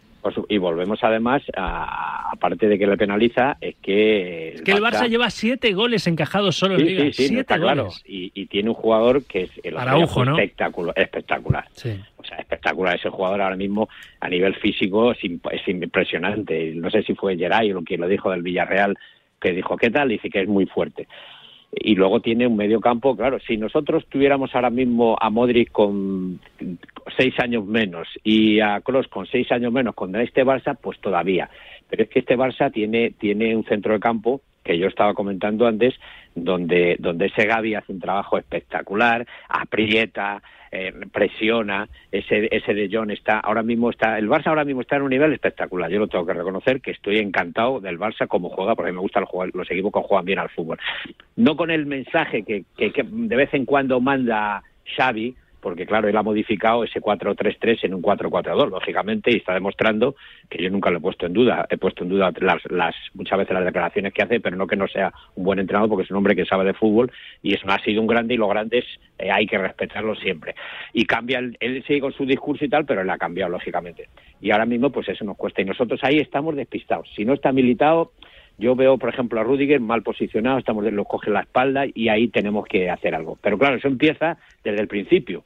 Y, 0.47 0.57
volvemos 0.57 0.99
además, 1.03 1.43
a, 1.55 2.31
aparte 2.31 2.67
de 2.67 2.79
que 2.79 2.87
le 2.87 2.95
penaliza, 2.95 3.57
es 3.59 3.75
que... 3.81 4.53
Es 4.53 4.61
que 4.61 4.71
el 4.71 4.81
Barça, 4.81 5.09
lleva 5.09 5.29
siete 5.29 5.73
goles 5.73 6.07
encajados 6.07 6.55
solo 6.55 6.75
en 6.75 6.85
Liga. 6.85 7.03
Sí, 7.11 7.27
siete 7.27 7.55
Claro. 7.55 7.89
Y, 8.05 8.45
tiene 8.45 8.69
un 8.69 8.75
jugador 8.75 9.25
que 9.25 9.43
es 9.43 9.51
el 9.63 9.77
Araujo, 9.77 10.23
¿no? 10.23 10.37
espectacular. 10.37 10.97
espectacular. 10.97 11.67
O 12.17 12.23
sea, 12.23 12.37
espectacular. 12.37 12.95
Ese 12.95 13.09
jugador 13.09 13.41
ahora 13.41 13.57
mismo 13.57 13.89
a 14.21 14.29
nivel 14.29 14.55
físico 14.55 15.11
es, 15.11 15.17
es 15.23 15.67
impresionante. 15.67 16.71
No 16.75 16.89
sé 16.89 17.03
si 17.03 17.15
fue 17.15 17.35
Geray 17.35 17.73
quien 17.85 17.99
lo 17.99 18.07
dijo 18.07 18.31
del 18.31 18.43
Villarreal, 18.43 18.97
que 19.41 19.51
dijo, 19.51 19.75
¿qué 19.75 19.89
tal? 19.89 20.07
Dice 20.07 20.29
que 20.29 20.41
es 20.41 20.47
muy 20.47 20.67
fuerte 20.67 21.07
y 21.75 21.95
luego 21.95 22.21
tiene 22.21 22.47
un 22.47 22.55
medio 22.55 22.79
campo, 22.79 23.15
claro, 23.15 23.39
si 23.39 23.57
nosotros 23.57 24.05
tuviéramos 24.07 24.53
ahora 24.53 24.69
mismo 24.69 25.15
a 25.19 25.29
Modric 25.29 25.71
con 25.71 26.39
seis 27.17 27.33
años 27.39 27.65
menos 27.65 28.07
y 28.23 28.59
a 28.59 28.81
Kroos 28.81 29.07
con 29.07 29.25
seis 29.25 29.51
años 29.51 29.73
menos 29.73 29.95
con 29.95 30.15
este 30.15 30.45
Barça, 30.45 30.77
pues 30.79 30.99
todavía. 30.99 31.49
Pero 31.89 32.03
es 32.03 32.09
que 32.09 32.19
este 32.19 32.37
Barça 32.37 32.71
tiene, 32.71 33.11
tiene 33.11 33.55
un 33.55 33.65
centro 33.65 33.93
de 33.93 33.99
campo 33.99 34.41
que 34.63 34.77
yo 34.77 34.87
estaba 34.87 35.13
comentando 35.13 35.67
antes, 35.67 35.93
donde, 36.35 36.95
donde 36.99 37.27
ese 37.27 37.45
Gaby 37.45 37.75
hace 37.75 37.91
un 37.91 37.99
trabajo 37.99 38.37
espectacular, 38.37 39.25
aprieta, 39.49 40.41
eh, 40.71 40.91
presiona, 41.11 41.87
ese, 42.11 42.47
ese 42.51 42.73
de 42.73 42.89
John 42.91 43.11
está, 43.11 43.39
ahora 43.39 43.61
mismo 43.61 43.91
está, 43.91 44.17
el 44.17 44.27
Barça 44.27 44.47
ahora 44.47 44.65
mismo 44.65 44.81
está 44.81 44.95
en 44.95 45.03
un 45.03 45.11
nivel 45.11 45.31
espectacular, 45.31 45.91
yo 45.91 45.99
lo 45.99 46.07
tengo 46.07 46.25
que 46.25 46.33
reconocer, 46.33 46.81
que 46.81 46.91
estoy 46.91 47.19
encantado 47.19 47.79
del 47.79 47.99
Barça 47.99 48.27
como 48.27 48.49
juega, 48.49 48.73
porque 48.73 48.91
me 48.91 48.99
gustan 48.99 49.23
los, 49.31 49.53
los 49.53 49.69
equipos 49.69 49.93
que 49.93 49.99
juegan 49.99 50.25
bien 50.25 50.39
al 50.39 50.49
fútbol. 50.49 50.79
No 51.35 51.55
con 51.55 51.69
el 51.69 51.85
mensaje 51.85 52.43
que, 52.43 52.65
que 52.75 53.05
de 53.05 53.35
vez 53.35 53.53
en 53.53 53.65
cuando 53.65 54.01
manda 54.01 54.63
Xavi, 54.97 55.35
porque 55.63 55.85
claro, 55.85 56.09
él 56.09 56.17
ha 56.17 56.21
modificado 56.21 56.83
ese 56.83 57.01
4-3-3 57.01 57.85
en 57.85 57.93
un 57.93 58.01
4-4-2, 58.01 58.69
lógicamente, 58.69 59.31
y 59.31 59.37
está 59.37 59.53
demostrando 59.53 60.15
que 60.49 60.61
yo 60.61 60.69
nunca 60.69 60.91
lo 60.91 60.97
he 60.97 61.01
puesto 61.01 61.25
en 61.25 61.33
duda. 61.33 61.65
He 61.69 61.77
puesto 61.77 62.03
en 62.03 62.09
duda 62.09 62.33
las, 62.41 62.61
las, 62.69 62.93
muchas 63.13 63.39
veces 63.39 63.53
las 63.53 63.63
declaraciones 63.63 64.13
que 64.13 64.23
hace, 64.23 64.39
pero 64.41 64.57
no 64.57 64.67
que 64.67 64.75
no 64.75 64.87
sea 64.89 65.13
un 65.35 65.45
buen 65.45 65.59
entrenador, 65.59 65.89
porque 65.89 66.03
es 66.03 66.11
un 66.11 66.17
hombre 66.17 66.35
que 66.35 66.45
sabe 66.45 66.65
de 66.65 66.73
fútbol 66.73 67.11
y 67.41 67.53
es, 67.53 67.61
ha 67.65 67.79
sido 67.79 68.01
un 68.01 68.07
grande 68.07 68.33
y 68.33 68.37
los 68.37 68.49
grandes 68.49 68.83
eh, 69.17 69.31
hay 69.31 69.47
que 69.47 69.57
respetarlos 69.57 70.19
siempre. 70.19 70.53
Y 70.91 71.05
cambia, 71.05 71.39
él 71.39 71.83
sigue 71.87 72.01
con 72.01 72.11
su 72.11 72.25
discurso 72.25 72.65
y 72.65 72.69
tal, 72.69 72.85
pero 72.85 73.01
él 73.01 73.09
ha 73.09 73.17
cambiado, 73.17 73.53
lógicamente. 73.53 74.09
Y 74.41 74.51
ahora 74.51 74.65
mismo, 74.65 74.91
pues 74.91 75.07
eso 75.07 75.23
nos 75.23 75.37
cuesta. 75.37 75.61
Y 75.61 75.65
nosotros 75.65 76.01
ahí 76.03 76.17
estamos 76.17 76.57
despistados. 76.57 77.09
Si 77.15 77.23
no 77.23 77.33
está 77.33 77.53
militado, 77.53 78.11
yo 78.57 78.75
veo, 78.75 78.97
por 78.97 79.09
ejemplo, 79.09 79.39
a 79.39 79.43
Rudiger 79.43 79.79
mal 79.79 80.03
posicionado, 80.03 80.59
estamos 80.59 80.83
lo 80.83 81.05
coge 81.05 81.31
la 81.31 81.41
espalda 81.41 81.85
y 81.93 82.09
ahí 82.09 82.27
tenemos 82.27 82.65
que 82.65 82.89
hacer 82.89 83.15
algo. 83.15 83.37
Pero 83.41 83.57
claro, 83.57 83.77
eso 83.77 83.87
empieza 83.87 84.37
desde 84.63 84.81
el 84.81 84.87
principio 84.87 85.43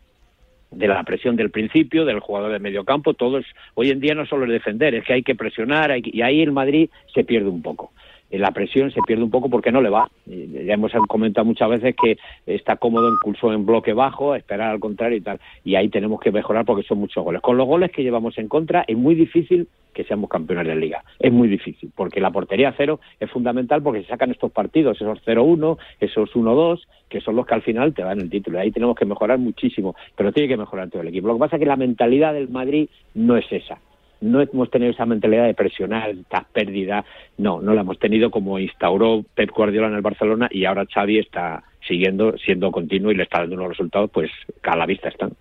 de 0.72 0.88
la 0.88 1.04
presión 1.04 1.36
del 1.36 1.50
principio, 1.50 2.06
del 2.06 2.20
jugador 2.20 2.52
de 2.52 2.60
medio 2.60 2.84
campo, 2.84 3.14
todos, 3.14 3.46
hoy 3.74 3.90
en 3.90 4.00
día 4.00 4.16
no 4.16 4.26
solo 4.26 4.46
es 4.46 4.52
defender, 4.52 4.96
es 4.96 5.06
que 5.06 5.14
hay 5.14 5.24
que 5.24 5.36
presionar 5.36 5.92
y 6.04 6.22
ahí 6.22 6.42
el 6.42 6.52
Madrid 6.52 6.90
se 7.14 7.24
pierde 7.24 7.50
un 7.50 7.62
poco. 7.62 7.92
La 8.32 8.52
presión 8.52 8.92
se 8.92 9.02
pierde 9.02 9.24
un 9.24 9.32
poco 9.32 9.50
porque 9.50 9.72
no 9.72 9.82
le 9.82 9.90
va. 9.90 10.10
Ya 10.26 10.74
hemos 10.74 10.92
comentado 11.08 11.46
muchas 11.46 11.70
veces 11.70 11.96
que 11.96 12.18
está 12.46 12.76
cómodo 12.76 13.12
incluso 13.12 13.54
en 13.54 13.66
bloque 13.66 13.94
bajo, 13.94 14.36
esperar 14.36 14.72
al 14.72 14.80
contrario 14.80 15.18
y 15.18 15.22
tal. 15.22 15.40
Y 15.64 15.76
ahí 15.76 15.90
tenemos 15.90 16.20
que 16.20 16.32
mejorar 16.32 16.66
porque 16.66 16.84
son 16.84 17.00
muchos 17.00 17.24
goles. 17.24 17.42
Con 17.42 17.58
los 17.58 17.68
goles 17.68 17.92
que 17.92 18.04
llevamos 18.04 18.38
en 18.38 18.48
contra 18.48 18.84
es 18.88 18.98
muy 18.98 19.16
difícil 19.16 19.68
que 19.94 20.04
seamos 20.04 20.30
campeones 20.30 20.68
de 20.68 20.76
liga. 20.76 21.04
Es 21.20 21.32
muy 21.32 21.48
difícil 21.48 21.92
porque 21.96 22.22
la 22.22 22.30
portería 22.30 22.74
cero 22.78 23.00
es 23.20 23.32
fundamental 23.32 23.82
porque 23.82 24.04
se 24.04 24.10
sacan 24.10 24.30
estos 24.30 24.52
partidos, 24.52 25.02
esos 25.02 25.26
0-1, 25.26 25.78
esos 26.00 26.32
1-2, 26.36 26.82
que 27.10 27.22
son 27.22 27.36
los 27.36 27.48
que 27.48 27.56
al 27.56 27.64
final 27.64 27.94
te 27.94 28.04
dan 28.04 28.20
el 28.20 28.30
título. 28.30 28.60
Ahí 28.60 28.72
tenemos 28.72 28.96
que 28.96 29.06
mejorar 29.06 29.40
muchísimo, 29.40 29.96
pero 30.16 30.32
tiene 30.32 30.50
que 30.50 30.58
mejorar 30.58 30.90
todo 30.90 31.02
el 31.02 31.08
equipo. 31.08 31.28
Lo 31.28 31.34
que 31.36 31.40
pasa 31.40 31.56
es 31.56 31.62
que 31.62 31.66
la 31.66 31.78
mentalidad 31.78 32.34
del 32.34 32.50
Madrid 32.50 32.90
no 33.16 33.38
es 33.38 33.52
esa 33.52 33.80
no 34.22 34.42
hemos 34.42 34.70
tenido 34.70 34.92
esa 34.92 35.06
mentalidad 35.06 35.46
de 35.46 35.54
presionar, 35.54 36.10
esta 36.10 36.46
pérdida, 36.52 37.06
no, 37.38 37.62
no 37.62 37.74
la 37.74 37.82
hemos 37.82 38.00
tenido 38.00 38.32
como 38.32 38.60
instauró 38.60 39.24
Pep 39.36 39.52
Guardiola 39.52 39.88
en 39.88 39.96
el 39.96 40.02
Barcelona 40.02 40.48
y 40.52 40.66
ahora 40.66 40.86
Xavi 40.86 41.20
está 41.20 41.64
siguiendo, 41.88 42.38
siendo 42.38 42.72
continuo 42.72 43.12
y 43.12 43.16
le 43.16 43.24
está 43.24 43.40
dando 43.40 43.56
unos 43.56 43.70
resultados, 43.70 44.10
pues 44.12 44.32
a 44.64 44.76
la 44.76 44.86
vista 44.86 45.10
están. 45.10 45.32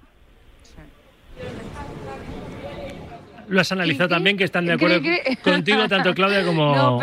Lo 3.48 3.60
has 3.60 3.72
analizado 3.72 4.08
también, 4.08 4.36
que 4.36 4.44
están 4.44 4.66
de 4.66 4.72
acuerdo 4.72 5.00
contigo, 5.42 5.88
tanto 5.88 6.14
Claudia 6.14 6.44
como, 6.44 7.00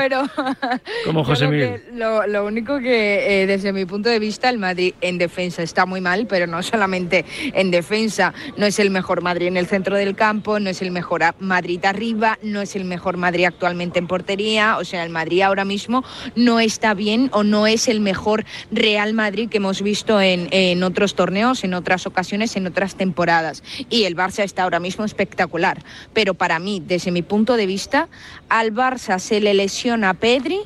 como 1.05 1.23
José 1.23 1.47
Miguel. 1.47 1.81
Lo, 1.93 2.45
único 2.45 2.79
que, 2.79 3.43
eh, 3.43 3.47
desde 3.47 3.73
mi 3.73 3.85
punto 3.85 4.09
de 4.09 4.19
vista, 4.19 4.49
el 4.49 4.57
Madrid 4.57 4.93
en 5.01 5.17
defensa 5.17 5.63
está 5.63 5.85
muy 5.85 6.01
mal, 6.01 6.27
pero 6.27 6.47
no 6.47 6.61
solamente 6.63 7.25
en 7.53 7.71
defensa. 7.71 8.33
No 8.57 8.65
es 8.65 8.79
el 8.79 8.89
mejor 8.89 9.21
Madrid 9.21 9.47
en 9.47 9.57
el 9.57 9.67
centro 9.67 9.95
del 9.95 10.15
campo, 10.15 10.59
no 10.59 10.69
es 10.69 10.81
el 10.81 10.91
mejor 10.91 11.23
Madrid 11.39 11.83
arriba, 11.85 12.37
no 12.41 12.61
es 12.61 12.75
el 12.75 12.85
mejor 12.85 13.17
Madrid 13.17 13.45
actualmente 13.45 13.99
en 13.99 14.07
portería. 14.07 14.77
O 14.77 14.85
sea, 14.85 15.03
el 15.03 15.09
Madrid 15.09 15.41
ahora 15.41 15.65
mismo 15.65 16.03
no 16.35 16.59
está 16.59 16.93
bien 16.93 17.29
o 17.33 17.43
no 17.43 17.67
es 17.67 17.87
el 17.87 17.99
mejor 17.99 18.45
Real 18.71 19.13
Madrid 19.13 19.49
que 19.49 19.57
hemos 19.57 19.81
visto 19.81 20.19
en, 20.19 20.47
en 20.51 20.83
otros 20.83 21.15
torneos, 21.15 21.63
en 21.63 21.73
otras 21.73 22.05
ocasiones, 22.05 22.55
en 22.55 22.67
otras 22.67 22.95
temporadas. 22.95 23.63
Y 23.89 24.03
el 24.03 24.15
Barça 24.15 24.43
está 24.43 24.63
ahora 24.63 24.79
mismo 24.79 25.05
espectacular. 25.05 25.83
Pero 26.13 26.32
para 26.33 26.59
mí, 26.59 26.81
desde 26.85 27.11
mi 27.11 27.21
punto 27.21 27.55
de 27.55 27.65
vista, 27.65 28.09
al 28.49 28.73
Barça 28.73 29.19
se 29.19 29.39
le 29.39 29.53
lesiona 29.53 30.13
Pedri 30.13 30.59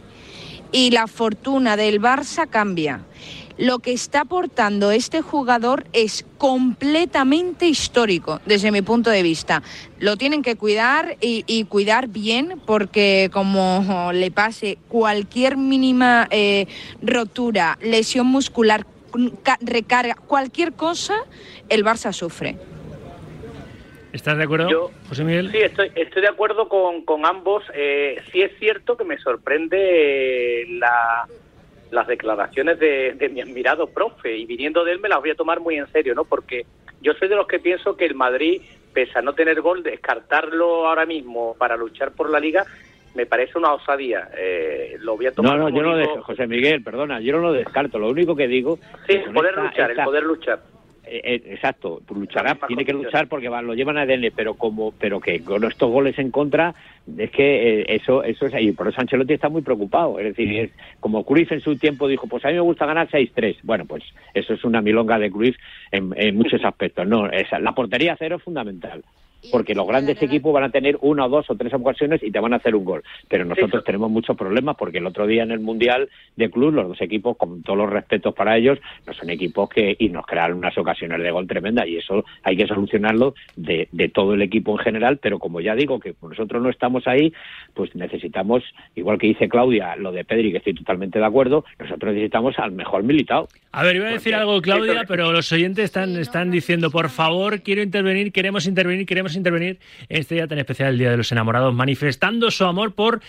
y 0.71 0.91
la 0.91 1.07
fortuna 1.07 1.77
del 1.77 2.01
Barça 2.01 2.47
cambia. 2.49 3.01
Lo 3.57 3.79
que 3.79 3.91
está 3.91 4.21
aportando 4.21 4.91
este 4.91 5.21
jugador 5.21 5.87
es 5.91 6.25
completamente 6.37 7.67
histórico 7.67 8.39
desde 8.45 8.71
mi 8.71 8.83
punto 8.83 9.09
de 9.09 9.23
vista. 9.23 9.63
Lo 9.99 10.15
tienen 10.15 10.43
que 10.43 10.55
cuidar 10.55 11.17
y, 11.21 11.63
cuidar 11.63 12.07
bien 12.07 12.61
porque 12.67 13.31
como 13.33 14.11
le 14.13 14.29
pase 14.29 14.77
cualquier 14.89 15.57
mínima 15.57 16.27
eh, 16.29 16.67
rotura, 17.01 17.79
lesión 17.81 18.27
muscular, 18.27 18.85
recarga, 19.61 20.13
cualquier 20.13 20.73
cosa, 20.73 21.15
el 21.69 21.83
Barça 21.83 22.13
sufre. 22.13 22.76
¿Estás 24.17 24.35
de 24.35 24.45
acuerdo, 24.45 24.91
José 25.07 25.23
Miguel? 25.23 25.51
Sí, 25.51 25.59
estoy, 25.59 25.91
estoy 25.93 26.23
de 26.23 26.27
acuerdo 26.27 26.67
con, 26.67 27.05
con 27.05 27.23
ambos. 27.23 27.63
Eh, 27.75 28.19
sí 28.31 28.41
es 28.41 28.51
cierto 28.57 28.97
que 28.97 29.03
me 29.03 29.19
sorprende 29.19 30.65
la, 30.69 31.27
las 31.91 32.07
declaraciones 32.07 32.79
de, 32.79 33.29
mi 33.31 33.41
admirado 33.41 33.85
profe 33.85 34.35
y 34.35 34.47
viniendo 34.47 34.83
de 34.83 34.93
él 34.93 34.99
me 34.99 35.07
las 35.07 35.19
voy 35.19 35.29
a 35.29 35.35
tomar 35.35 35.59
muy 35.59 35.77
en 35.77 35.85
serio, 35.91 36.15
¿no? 36.15 36.25
Porque 36.25 36.65
yo 36.99 37.13
soy 37.13 37.27
de 37.27 37.35
los 37.35 37.45
que 37.45 37.59
pienso 37.59 37.95
que 37.95 38.05
el 38.05 38.15
Madrid, 38.15 38.59
pese 38.91 39.19
a 39.19 39.21
no 39.21 39.33
tener 39.33 39.61
gol, 39.61 39.83
descartarlo 39.83 40.87
ahora 40.87 41.05
mismo 41.05 41.55
para 41.55 41.77
luchar 41.77 42.11
por 42.11 42.31
la 42.31 42.39
Liga 42.39 42.65
me 43.13 43.27
parece 43.27 43.57
una 43.57 43.73
osadía. 43.73 44.29
Eh, 44.35 44.97
lo 44.99 45.15
voy 45.15 45.27
a 45.27 45.31
tomar. 45.31 45.57
No, 45.57 45.63
no, 45.63 45.69
yo 45.69 45.83
no 45.83 45.91
lo 45.91 45.97
descarto, 45.97 46.23
José 46.23 46.47
Miguel, 46.47 46.83
perdona, 46.83 47.19
yo 47.19 47.33
no 47.33 47.39
lo 47.39 47.53
descarto. 47.53 47.97
Lo 47.97 48.09
único 48.09 48.35
que 48.35 48.47
digo. 48.47 48.77
Sí, 49.07 49.13
el 49.13 49.31
poder 49.31 49.57
luchar, 49.57 49.91
el 49.91 50.03
poder 50.03 50.23
luchar. 50.23 50.59
Eh, 51.09 51.21
eh, 51.23 51.41
exacto, 51.53 52.01
luchará, 52.13 52.57
tiene 52.67 52.83
que 52.83 52.91
luchar 52.91 53.27
porque 53.27 53.49
lo 53.49 53.73
llevan 53.73 53.97
a 53.97 54.01
ADN, 54.01 54.31
pero 54.35 54.55
como, 54.55 54.91
pero 54.91 55.21
que 55.21 55.41
con 55.41 55.63
estos 55.63 55.89
goles 55.89 56.19
en 56.19 56.31
contra, 56.31 56.75
es 57.17 57.31
que 57.31 57.81
eh, 57.81 57.85
eso, 57.87 58.23
eso 58.23 58.45
es 58.45 58.53
ahí. 58.53 58.71
Por 58.73 58.87
eso 58.87 58.99
Ancelotti 58.99 59.33
está 59.33 59.47
muy 59.47 59.61
preocupado. 59.61 60.19
Es 60.19 60.35
decir, 60.35 60.59
es, 60.59 60.71
como 60.99 61.23
Cruyff 61.23 61.51
en 61.51 61.61
su 61.61 61.77
tiempo 61.77 62.07
dijo, 62.07 62.27
pues 62.27 62.43
a 62.43 62.49
mí 62.49 62.55
me 62.55 62.61
gusta 62.61 62.85
ganar 62.85 63.07
6-3. 63.09 63.59
Bueno, 63.63 63.85
pues 63.85 64.03
eso 64.33 64.53
es 64.53 64.63
una 64.65 64.81
milonga 64.81 65.17
de 65.17 65.31
Cruyff 65.31 65.55
en, 65.91 66.13
en 66.17 66.35
muchos 66.35 66.61
aspectos. 66.65 67.07
No, 67.07 67.27
esa, 67.29 67.59
la 67.59 67.73
portería 67.73 68.15
cero 68.17 68.35
es 68.37 68.43
fundamental 68.43 69.03
porque 69.51 69.75
los 69.75 69.87
grandes 69.87 70.21
equipos 70.21 70.53
van 70.53 70.63
a 70.63 70.69
tener 70.69 70.97
una 71.01 71.25
o 71.25 71.29
dos 71.29 71.49
o 71.49 71.55
tres 71.55 71.73
ocasiones 71.73 72.21
y 72.23 72.31
te 72.31 72.39
van 72.39 72.53
a 72.53 72.57
hacer 72.57 72.75
un 72.75 72.85
gol. 72.85 73.03
Pero 73.27 73.45
nosotros 73.45 73.83
tenemos 73.83 74.09
muchos 74.09 74.37
problemas 74.37 74.75
porque 74.77 74.97
el 74.97 75.05
otro 75.05 75.27
día 75.27 75.43
en 75.43 75.51
el 75.51 75.59
Mundial 75.59 76.09
de 76.35 76.49
Club, 76.49 76.73
los 76.73 76.87
dos 76.89 77.01
equipos, 77.01 77.37
con 77.37 77.61
todos 77.63 77.77
los 77.77 77.89
respetos 77.89 78.33
para 78.33 78.57
ellos, 78.57 78.79
no 79.05 79.13
son 79.13 79.29
equipos 79.29 79.69
que 79.69 79.95
y 79.97 80.09
nos 80.09 80.25
crean 80.25 80.53
unas 80.53 80.77
ocasiones 80.77 81.21
de 81.21 81.31
gol 81.31 81.47
tremendas 81.47 81.87
y 81.87 81.97
eso 81.97 82.25
hay 82.43 82.57
que 82.57 82.67
solucionarlo 82.67 83.35
de, 83.55 83.87
de 83.91 84.09
todo 84.09 84.33
el 84.33 84.41
equipo 84.41 84.73
en 84.73 84.79
general. 84.79 85.17
Pero 85.17 85.39
como 85.39 85.61
ya 85.61 85.75
digo 85.75 85.99
que 85.99 86.13
nosotros 86.21 86.61
no 86.61 86.69
estamos 86.69 87.07
ahí, 87.07 87.33
pues 87.73 87.95
necesitamos, 87.95 88.63
igual 88.95 89.17
que 89.17 89.27
dice 89.27 89.47
Claudia, 89.49 89.95
lo 89.95 90.11
de 90.11 90.25
Pedri, 90.25 90.51
que 90.51 90.57
estoy 90.57 90.73
totalmente 90.73 91.19
de 91.19 91.25
acuerdo, 91.25 91.65
nosotros 91.79 92.13
necesitamos 92.13 92.57
al 92.59 92.71
mejor 92.71 93.03
militado. 93.03 93.47
A 93.71 93.83
ver, 93.83 93.97
iba 93.97 94.07
a 94.07 94.11
decir 94.11 94.35
algo, 94.35 94.61
Claudia, 94.61 95.03
pero 95.07 95.31
los 95.31 95.51
oyentes 95.51 95.85
están, 95.85 96.17
están 96.17 96.51
diciendo, 96.51 96.89
por 96.91 97.09
favor, 97.09 97.61
quiero 97.61 97.81
intervenir, 97.81 98.31
queremos 98.31 98.67
intervenir, 98.67 99.05
queremos 99.05 99.26
intervenir 99.35 99.79
en 100.09 100.21
este 100.21 100.35
día 100.35 100.47
tan 100.47 100.59
especial, 100.59 100.89
el 100.89 100.97
Día 100.97 101.11
de 101.11 101.17
los 101.17 101.31
Enamorados, 101.31 101.73
manifestando 101.73 102.51
su 102.51 102.65
amor 102.65 102.93
por 102.93 103.21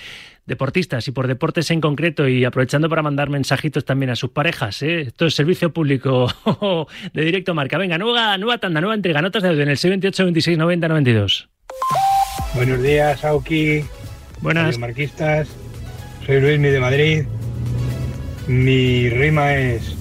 deportistas 0.48 1.06
y 1.06 1.12
por 1.12 1.28
deportes 1.28 1.70
en 1.70 1.80
concreto 1.80 2.26
y 2.26 2.44
aprovechando 2.44 2.88
para 2.88 3.02
mandar 3.02 3.28
mensajitos 3.28 3.84
también 3.84 4.10
a 4.10 4.16
sus 4.16 4.30
parejas. 4.30 4.82
¿eh? 4.82 5.02
Esto 5.02 5.26
es 5.26 5.34
servicio 5.34 5.72
público 5.72 6.28
de 7.12 7.22
directo 7.22 7.54
marca. 7.54 7.76
Venga, 7.76 7.98
nueva, 7.98 8.36
nueva 8.38 8.58
tanda, 8.58 8.80
nueva 8.80 8.94
entrega, 8.94 9.20
notas 9.20 9.42
de 9.42 9.50
audio 9.50 9.62
en 9.62 9.68
el 9.68 9.76
628 9.76 10.24
26 10.24 10.58
90 10.58 10.88
92. 10.88 11.48
Buenos 12.54 12.82
días, 12.82 13.24
Auki. 13.24 13.84
Buenas. 14.40 14.78
Marquistas. 14.78 15.48
Soy 16.24 16.40
Luis, 16.40 16.58
mi 16.58 16.68
de 16.68 16.80
Madrid. 16.80 17.24
Mi 18.46 19.10
rima 19.10 19.54
es. 19.54 19.94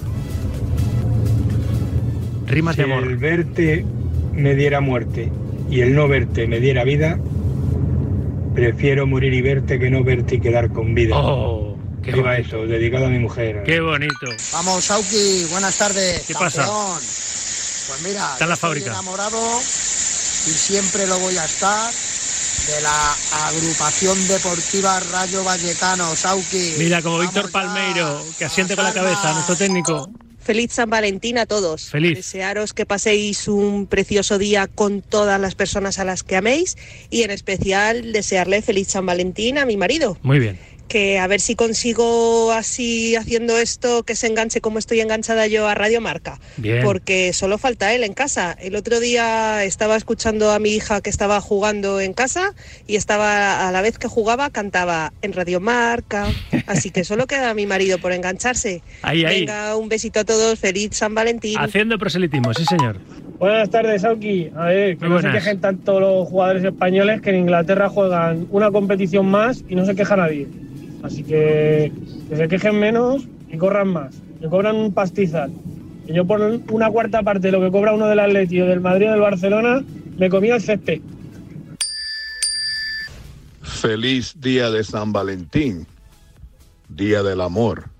Rimas 2.46 2.76
si 2.76 2.82
de 2.82 2.90
amor. 2.90 3.06
el 3.06 3.18
verte 3.18 3.84
me 4.32 4.54
diera 4.54 4.80
muerte 4.80 5.30
y 5.70 5.80
el 5.80 5.94
no 5.94 6.08
verte 6.08 6.46
me 6.46 6.60
diera 6.60 6.84
vida, 6.84 7.18
prefiero 8.54 9.06
morir 9.06 9.32
y 9.34 9.42
verte 9.42 9.78
que 9.78 9.90
no 9.90 10.02
verte 10.02 10.36
y 10.36 10.40
quedar 10.40 10.72
con 10.72 10.94
vida. 10.94 11.16
Oh, 11.16 11.76
qué 12.02 12.12
Viva 12.12 12.32
bonito. 12.32 12.48
eso, 12.56 12.66
dedicado 12.66 13.06
a 13.06 13.08
mi 13.10 13.18
mujer. 13.18 13.62
Qué 13.64 13.80
bonito. 13.80 14.26
Vamos, 14.52 14.84
Sauki, 14.84 15.46
buenas 15.50 15.76
tardes. 15.78 16.24
¿Qué 16.26 16.34
pasa? 16.34 16.66
Pues 16.66 18.02
mira, 18.02 18.32
Está 18.32 18.44
en 18.44 18.48
la 18.50 18.54
estoy 18.54 18.68
fábrica. 18.68 18.90
enamorado 18.90 19.38
y 19.60 20.50
siempre 20.50 21.06
lo 21.06 21.18
voy 21.18 21.36
a 21.36 21.44
estar 21.44 21.90
de 21.92 22.82
la 22.82 23.14
agrupación 23.46 24.28
deportiva 24.28 25.00
Rayo 25.00 25.42
Vallecano, 25.44 26.14
Sauki. 26.16 26.74
Mira, 26.78 27.00
como 27.02 27.16
Vamos 27.18 27.32
Víctor 27.32 27.46
ya, 27.46 27.52
Palmeiro, 27.52 28.22
que 28.38 28.44
asiente 28.44 28.74
con 28.76 28.84
la 28.84 28.92
cabeza, 28.92 29.32
nuestro 29.32 29.56
técnico. 29.56 30.10
Feliz 30.48 30.72
San 30.72 30.88
Valentín 30.88 31.36
a 31.36 31.44
todos. 31.44 31.90
Feliz. 31.90 32.16
Desearos 32.16 32.72
que 32.72 32.86
paséis 32.86 33.48
un 33.48 33.86
precioso 33.86 34.38
día 34.38 34.66
con 34.66 35.02
todas 35.02 35.38
las 35.38 35.54
personas 35.54 35.98
a 35.98 36.06
las 36.06 36.22
que 36.22 36.36
améis 36.36 36.78
y 37.10 37.22
en 37.22 37.30
especial 37.30 38.14
desearle 38.14 38.62
feliz 38.62 38.88
San 38.88 39.04
Valentín 39.04 39.58
a 39.58 39.66
mi 39.66 39.76
marido. 39.76 40.16
Muy 40.22 40.38
bien. 40.38 40.58
Que 40.88 41.18
a 41.18 41.26
ver 41.26 41.40
si 41.40 41.54
consigo 41.54 42.52
así 42.52 43.14
haciendo 43.14 43.58
esto 43.58 44.02
que 44.02 44.16
se 44.16 44.26
enganche 44.26 44.60
como 44.60 44.78
estoy 44.78 45.00
enganchada 45.00 45.46
yo 45.46 45.68
a 45.68 45.74
Radio 45.74 46.00
Marca. 46.00 46.40
Bien. 46.56 46.82
Porque 46.82 47.32
solo 47.32 47.58
falta 47.58 47.94
él 47.94 48.04
en 48.04 48.14
casa. 48.14 48.56
El 48.58 48.74
otro 48.74 48.98
día 49.00 49.64
estaba 49.64 49.96
escuchando 49.96 50.50
a 50.50 50.58
mi 50.58 50.70
hija 50.70 51.00
que 51.00 51.10
estaba 51.10 51.40
jugando 51.40 52.00
en 52.00 52.14
casa 52.14 52.54
y 52.86 52.96
estaba 52.96 53.68
a 53.68 53.72
la 53.72 53.82
vez 53.82 53.98
que 53.98 54.08
jugaba 54.08 54.50
cantaba 54.50 55.12
en 55.22 55.32
Radio 55.32 55.60
Marca. 55.60 56.26
Así 56.66 56.90
que 56.90 57.04
solo 57.04 57.26
queda 57.26 57.54
mi 57.54 57.66
marido 57.66 57.98
por 57.98 58.12
engancharse. 58.12 58.82
Ahí, 59.02 59.24
ahí. 59.24 59.40
Venga, 59.40 59.76
un 59.76 59.88
besito 59.88 60.20
a 60.20 60.24
todos, 60.24 60.58
feliz 60.58 60.96
San 60.96 61.14
Valentín. 61.14 61.58
Haciendo 61.58 61.98
proselitismo, 61.98 62.54
sí, 62.54 62.64
señor. 62.64 62.98
Buenas 63.38 63.70
tardes, 63.70 64.04
Auki. 64.04 64.50
A 64.56 64.64
ver, 64.66 64.96
que 64.96 65.06
Muy 65.06 65.16
no 65.16 65.22
se 65.22 65.30
quejen 65.30 65.60
tanto 65.60 66.00
los 66.00 66.28
jugadores 66.28 66.64
españoles 66.64 67.20
que 67.20 67.30
en 67.30 67.36
Inglaterra 67.36 67.88
juegan 67.88 68.48
una 68.50 68.70
competición 68.70 69.26
más 69.26 69.62
y 69.68 69.76
no 69.76 69.84
se 69.84 69.94
queja 69.94 70.16
nadie. 70.16 70.48
Así 71.02 71.22
que 71.22 71.92
que 72.28 72.36
se 72.36 72.48
quejen 72.48 72.78
menos 72.78 73.26
y 73.50 73.56
corran 73.56 73.88
más. 73.88 74.14
Que 74.40 74.48
cobran 74.48 74.76
un 74.76 74.92
pastizal. 74.92 75.52
Y 76.06 76.14
yo 76.14 76.26
por 76.26 76.40
una 76.40 76.90
cuarta 76.90 77.22
parte 77.22 77.48
de 77.48 77.52
lo 77.52 77.60
que 77.60 77.70
cobra 77.70 77.92
uno 77.92 78.06
del 78.06 78.20
Atleti 78.20 78.60
o 78.60 78.66
del 78.66 78.80
Madrid 78.80 79.08
o 79.08 79.12
del 79.12 79.20
Barcelona, 79.20 79.84
me 80.16 80.30
comía 80.30 80.56
el 80.56 80.62
césped. 80.62 81.00
Feliz 83.62 84.34
día 84.40 84.70
de 84.70 84.82
San 84.82 85.12
Valentín, 85.12 85.86
día 86.88 87.22
del 87.22 87.40
amor. 87.40 87.90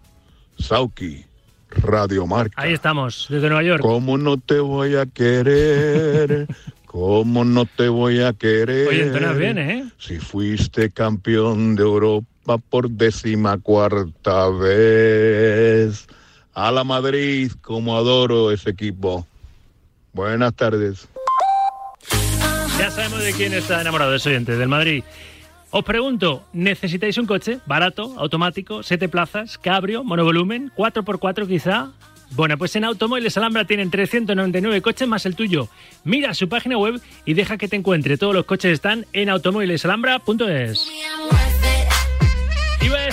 Sauki, 0.59 1.25
Radio 1.71 2.27
Marca. 2.27 2.61
Ahí 2.61 2.73
estamos, 2.73 3.27
desde 3.29 3.49
Nueva 3.49 3.63
York. 3.63 3.83
¿Cómo 3.83 4.19
no 4.19 4.39
te 4.39 4.59
voy 4.59 4.97
a 4.97 5.07
querer? 5.07 6.49
¿Cómo 6.87 7.45
no 7.45 7.67
te 7.67 7.89
voy 7.89 8.23
a 8.23 8.33
querer? 8.33 8.89
Oye, 8.89 9.03
entonas 9.03 9.37
bien, 9.37 9.59
¿eh? 9.59 9.85
Si 9.99 10.19
fuiste 10.19 10.91
campeón 10.91 11.77
de 11.77 11.83
Europa 11.83 12.28
va 12.49 12.59
por 12.59 12.91
décima 12.91 13.59
cuarta 13.59 14.49
vez. 14.49 16.07
A 16.55 16.73
la 16.73 16.85
Madrid, 16.85 17.53
como 17.61 17.97
adoro 17.97 18.51
ese 18.51 18.71
equipo. 18.71 19.27
Buenas 20.13 20.55
tardes. 20.55 21.09
Ya 22.79 22.91
sabemos 22.91 23.23
de 23.23 23.33
quién 23.33 23.53
está 23.53 23.81
enamorado 23.81 24.15
ese 24.15 24.31
oyente, 24.31 24.57
del 24.57 24.69
Madrid. 24.69 25.05
Os 25.71 25.85
pregunto, 25.85 26.45
¿necesitáis 26.53 27.19
un 27.19 27.27
coche 27.27 27.59
barato, 27.67 28.15
automático, 28.17 28.83
siete 28.83 29.09
plazas, 29.09 29.59
cabrio, 29.59 30.03
monovolumen, 30.03 30.73
4x4 30.75 31.47
quizá? 31.47 31.91
Bueno, 32.31 32.57
pues 32.59 32.75
en 32.77 32.85
Automóviles 32.85 33.37
Alhambra 33.37 33.65
tienen 33.65 33.91
399 33.91 34.83
coches 34.83 35.09
más 35.09 35.27
el 35.27 35.35
tuyo. 35.35 35.69
Mira 36.05 36.35
su 36.35 36.49
página 36.49 36.79
web 36.79 37.01
y 37.25 37.35
deja 37.35 37.57
que 37.57 37.69
te 37.69 37.77
encuentre. 37.77 38.17
Todos 38.17 38.35
los 38.35 38.45
coches 38.45 38.73
están 38.73 39.07
en 39.13 39.29
automóvilesalhambra.es. 39.29 40.89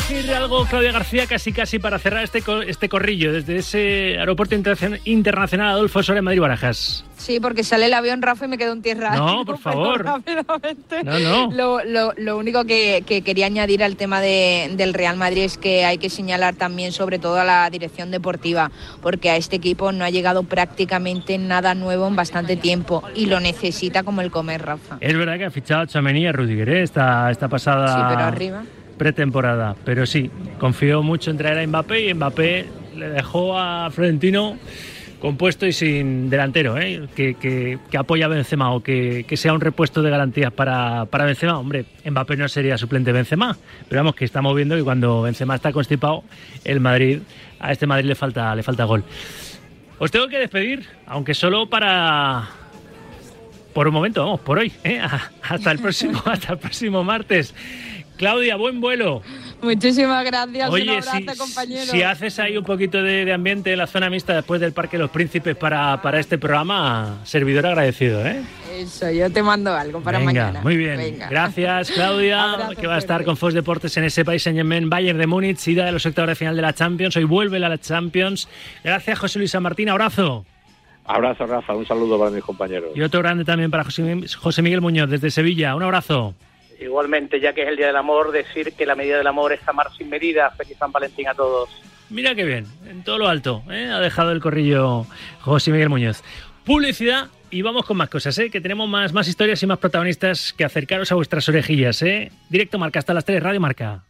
Decir 0.08 0.32
algo, 0.36 0.66
Claudia 0.66 0.92
García, 0.92 1.26
casi 1.26 1.52
casi 1.52 1.80
para 1.80 1.98
cerrar 1.98 2.24
este, 2.24 2.44
este 2.68 2.90
corrillo 2.90 3.34
desde 3.34 3.58
ese 3.58 4.18
aeropuerto 4.20 4.54
Interna- 4.54 5.00
internacional 5.04 5.70
Adolfo 5.72 6.04
Suárez 6.04 6.24
Madrid 6.24 6.40
Barajas. 6.42 7.04
Sí, 7.18 7.40
porque 7.40 7.64
sale 7.64 7.88
el 7.88 7.94
avión, 7.96 8.22
Rafa, 8.22 8.46
y 8.46 8.48
me 8.48 8.58
quedo 8.60 8.74
en 8.74 8.84
tierra. 8.84 9.16
No, 9.16 9.44
por 9.46 9.58
favor. 9.60 10.06
No, 10.06 11.20
no. 11.20 11.52
Lo, 11.52 11.84
lo- 11.84 12.14
lo 12.18 12.38
único 12.38 12.66
que, 12.66 13.04
que 13.08 13.24
quería 13.24 13.48
añadir 13.48 13.84
al 13.84 13.96
tema 13.96 14.22
de- 14.22 14.72
del 14.78 14.94
Real 14.94 15.18
Madrid 15.18 15.42
es 15.44 15.58
que 15.58 15.86
hay 15.86 15.98
que 15.98 16.12
señalar 16.12 16.54
también 16.56 16.92
sobre 16.92 17.18
todo 17.18 17.40
a 17.40 17.44
la 17.44 17.68
dirección 17.72 18.12
deportiva, 18.12 18.70
porque 19.02 19.32
a 19.32 19.38
este 19.38 19.56
equipo 19.56 19.92
no 19.92 20.06
ha 20.06 20.12
llegado 20.12 20.44
prácticamente 20.44 21.40
nada 21.40 21.74
nuevo 21.74 22.08
en 22.08 22.16
bastante 22.16 22.56
tiempo 22.58 23.02
y 23.16 23.26
lo 23.26 23.40
necesita 23.40 24.04
como 24.04 24.22
el 24.22 24.30
comer, 24.30 24.62
Rafa. 24.62 24.98
Es 25.02 25.18
verdad 25.18 25.38
que 25.40 25.46
ha 25.46 25.52
fichado 25.52 25.82
a 25.82 25.88
Tchouaméni 25.88 26.22
y 26.22 26.28
a 26.28 26.32
Rudiger 26.32 26.70
¿eh? 26.70 26.84
esta, 26.84 27.32
esta 27.32 27.48
pasada 27.48 27.88
Sí, 27.88 28.02
pero 28.08 28.22
arriba. 28.22 28.64
Pretemporada. 28.98 29.76
Pero 29.86 30.06
sí, 30.06 30.30
confió 30.60 31.04
mucho 31.04 31.32
en 31.32 31.38
traer 31.38 31.60
a 31.60 31.68
Mbappé 31.68 32.10
y 32.10 32.14
Mbappé 32.14 32.66
le 32.98 33.10
dejó 33.10 33.58
a 33.58 33.90
Florentino 33.92 34.58
compuesto 35.20 35.66
y 35.66 35.74
sin 35.74 36.30
delantero, 36.30 36.78
¿eh? 36.78 37.08
que, 37.16 37.34
que- 37.36 37.80
apoya 37.98 38.26
a 38.26 38.28
Benzema 38.30 38.72
o 38.74 38.84
que, 38.84 39.26
que 39.28 39.38
sea 39.38 39.54
un 39.54 39.62
repuesto 39.62 40.04
de 40.04 40.10
garantías 40.12 40.52
para, 40.54 41.06
para 41.06 41.26
Benzema. 41.26 41.58
Hombre, 41.58 41.86
Mbappé 42.06 42.38
no 42.38 42.48
sería 42.48 42.78
suplente 42.78 43.10
de 43.12 43.14
Benzema, 43.14 43.58
pero 43.90 44.02
vamos 44.02 44.16
que 44.16 44.26
estamos 44.26 44.56
viendo 44.56 44.76
que 44.76 44.84
cuando 44.84 45.24
Benzema 45.24 45.56
está 45.56 45.72
constipado, 45.72 46.24
el 46.64 46.80
Madrid, 46.80 47.20
a 47.60 47.72
este 47.72 47.88
Madrid 47.88 48.06
le 48.06 48.16
falta, 48.16 48.54
le 48.56 48.62
falta 48.62 48.84
gol. 48.84 49.04
Os 49.98 50.12
tengo 50.12 50.28
que 50.28 50.38
despedir, 50.38 50.86
aunque 51.08 51.34
solo 51.34 51.70
para 51.70 52.50
por 53.74 53.88
un 53.88 53.94
momento, 53.94 54.24
vamos, 54.24 54.42
por 54.42 54.60
hoy, 54.60 54.72
¿eh? 54.84 55.02
hasta 55.42 55.72
el 55.72 55.80
próximo, 55.80 56.22
hasta 56.26 56.54
el 56.54 56.60
próximo 56.60 57.04
martes. 57.04 57.56
Claudia, 58.18 58.56
buen 58.56 58.80
vuelo. 58.82 59.22
Muchísimas 59.62 60.24
gracias, 60.26 60.70
un 60.70 60.74
Oye, 60.74 60.90
abrazo, 60.98 61.18
si, 61.18 61.38
compañero. 61.38 61.86
si 61.92 62.02
haces 62.02 62.40
ahí 62.40 62.58
un 62.58 62.64
poquito 62.64 63.02
de, 63.02 63.26
de 63.26 63.34
ambiente 63.34 63.72
en 63.72 63.78
la 63.78 63.88
zona 63.88 64.10
mixta 64.10 64.34
después 64.36 64.62
del 64.62 64.74
Parque 64.74 64.98
Los 64.98 65.10
Príncipes 65.10 65.56
para, 65.56 66.02
para 66.02 66.20
este 66.20 66.38
programa, 66.38 67.20
servidor 67.24 67.66
agradecido, 67.66 68.26
¿eh? 68.26 68.42
Eso, 68.76 69.10
yo 69.10 69.32
te 69.32 69.42
mando 69.42 69.74
algo 69.74 70.02
para 70.02 70.18
Venga, 70.20 70.26
mañana. 70.32 70.62
muy 70.62 70.76
bien. 70.76 70.98
Venga. 70.98 71.30
Gracias, 71.30 71.92
Claudia, 71.92 72.54
Abrazo 72.54 72.76
que 72.76 72.88
va 72.88 72.96
a 72.96 73.00
estar 73.00 73.24
con 73.24 73.38
Fox 73.38 73.54
Deportes 73.54 73.96
en 73.98 74.04
ese 74.04 74.26
país 74.26 74.44
Saint 74.44 74.58
Germain, 74.58 74.90
Bayern 74.90 75.18
de 75.18 75.28
Múnich, 75.28 75.66
ida 75.68 75.86
de 75.86 75.92
los 75.94 76.06
octavos 76.06 76.30
de 76.30 76.36
final 76.36 76.56
de 76.56 76.62
la 76.62 76.74
Champions. 76.74 77.16
Hoy 77.16 77.24
vuelve 77.24 77.58
la 77.60 77.78
Champions. 77.78 78.48
Gracias, 78.84 79.18
José 79.18 79.40
Luis 79.40 79.52
San 79.52 79.64
Martín. 79.64 79.90
Abrazo. 79.90 80.46
Abrazo, 81.06 81.46
Rafa. 81.46 81.74
Un 81.76 81.86
saludo 81.86 82.18
para 82.20 82.32
mis 82.32 82.44
compañeros. 82.44 82.90
Y 82.96 83.02
otro 83.02 83.22
grande 83.22 83.46
también 83.46 83.72
para 83.72 83.84
José, 83.84 84.22
José 84.38 84.62
Miguel 84.62 84.82
Muñoz 84.82 85.10
desde 85.10 85.32
Sevilla. 85.32 85.76
Un 85.76 85.84
abrazo. 85.84 86.36
Igualmente, 86.86 87.40
ya 87.40 87.54
que 87.54 87.64
es 87.64 87.68
el 87.68 87.78
Día 87.78 87.88
del 87.88 87.96
Amor, 87.96 88.32
decir 88.32 88.74
que 88.74 88.86
la 88.86 88.94
medida 88.94 89.18
del 89.18 89.26
amor 89.26 89.52
es 89.52 89.68
amar 89.68 89.88
sin 89.98 90.08
medida. 90.08 90.52
Feliz 90.52 90.78
San 90.78 90.92
Valentín 90.92 91.28
a 91.28 91.34
todos. 91.34 91.70
Mira 92.12 92.36
qué 92.36 92.44
bien, 92.46 92.68
en 92.88 93.04
todo 93.04 93.18
lo 93.18 93.28
alto, 93.28 93.64
¿eh? 93.72 93.90
ha 93.92 94.00
dejado 94.00 94.32
el 94.32 94.40
corrillo 94.40 95.08
José 95.42 95.72
Miguel 95.72 95.90
Muñoz. 95.90 96.24
Publicidad 96.64 97.30
y 97.50 97.64
vamos 97.64 97.86
con 97.86 97.98
más 97.98 98.10
cosas, 98.10 98.38
¿eh? 98.38 98.52
que 98.52 98.62
tenemos 98.62 98.88
más, 98.88 99.14
más 99.14 99.28
historias 99.28 99.64
y 99.64 99.66
más 99.66 99.80
protagonistas 99.80 100.54
que 100.54 100.64
acercaros 100.64 101.12
a 101.12 101.16
vuestras 101.16 101.50
orejillas. 101.50 102.04
¿eh? 102.04 102.32
Directo 102.50 102.78
Marca 102.78 103.00
hasta 103.00 103.16
las 103.16 103.26
3, 103.26 103.42
Radio 103.42 103.60
Marca. 103.60 104.06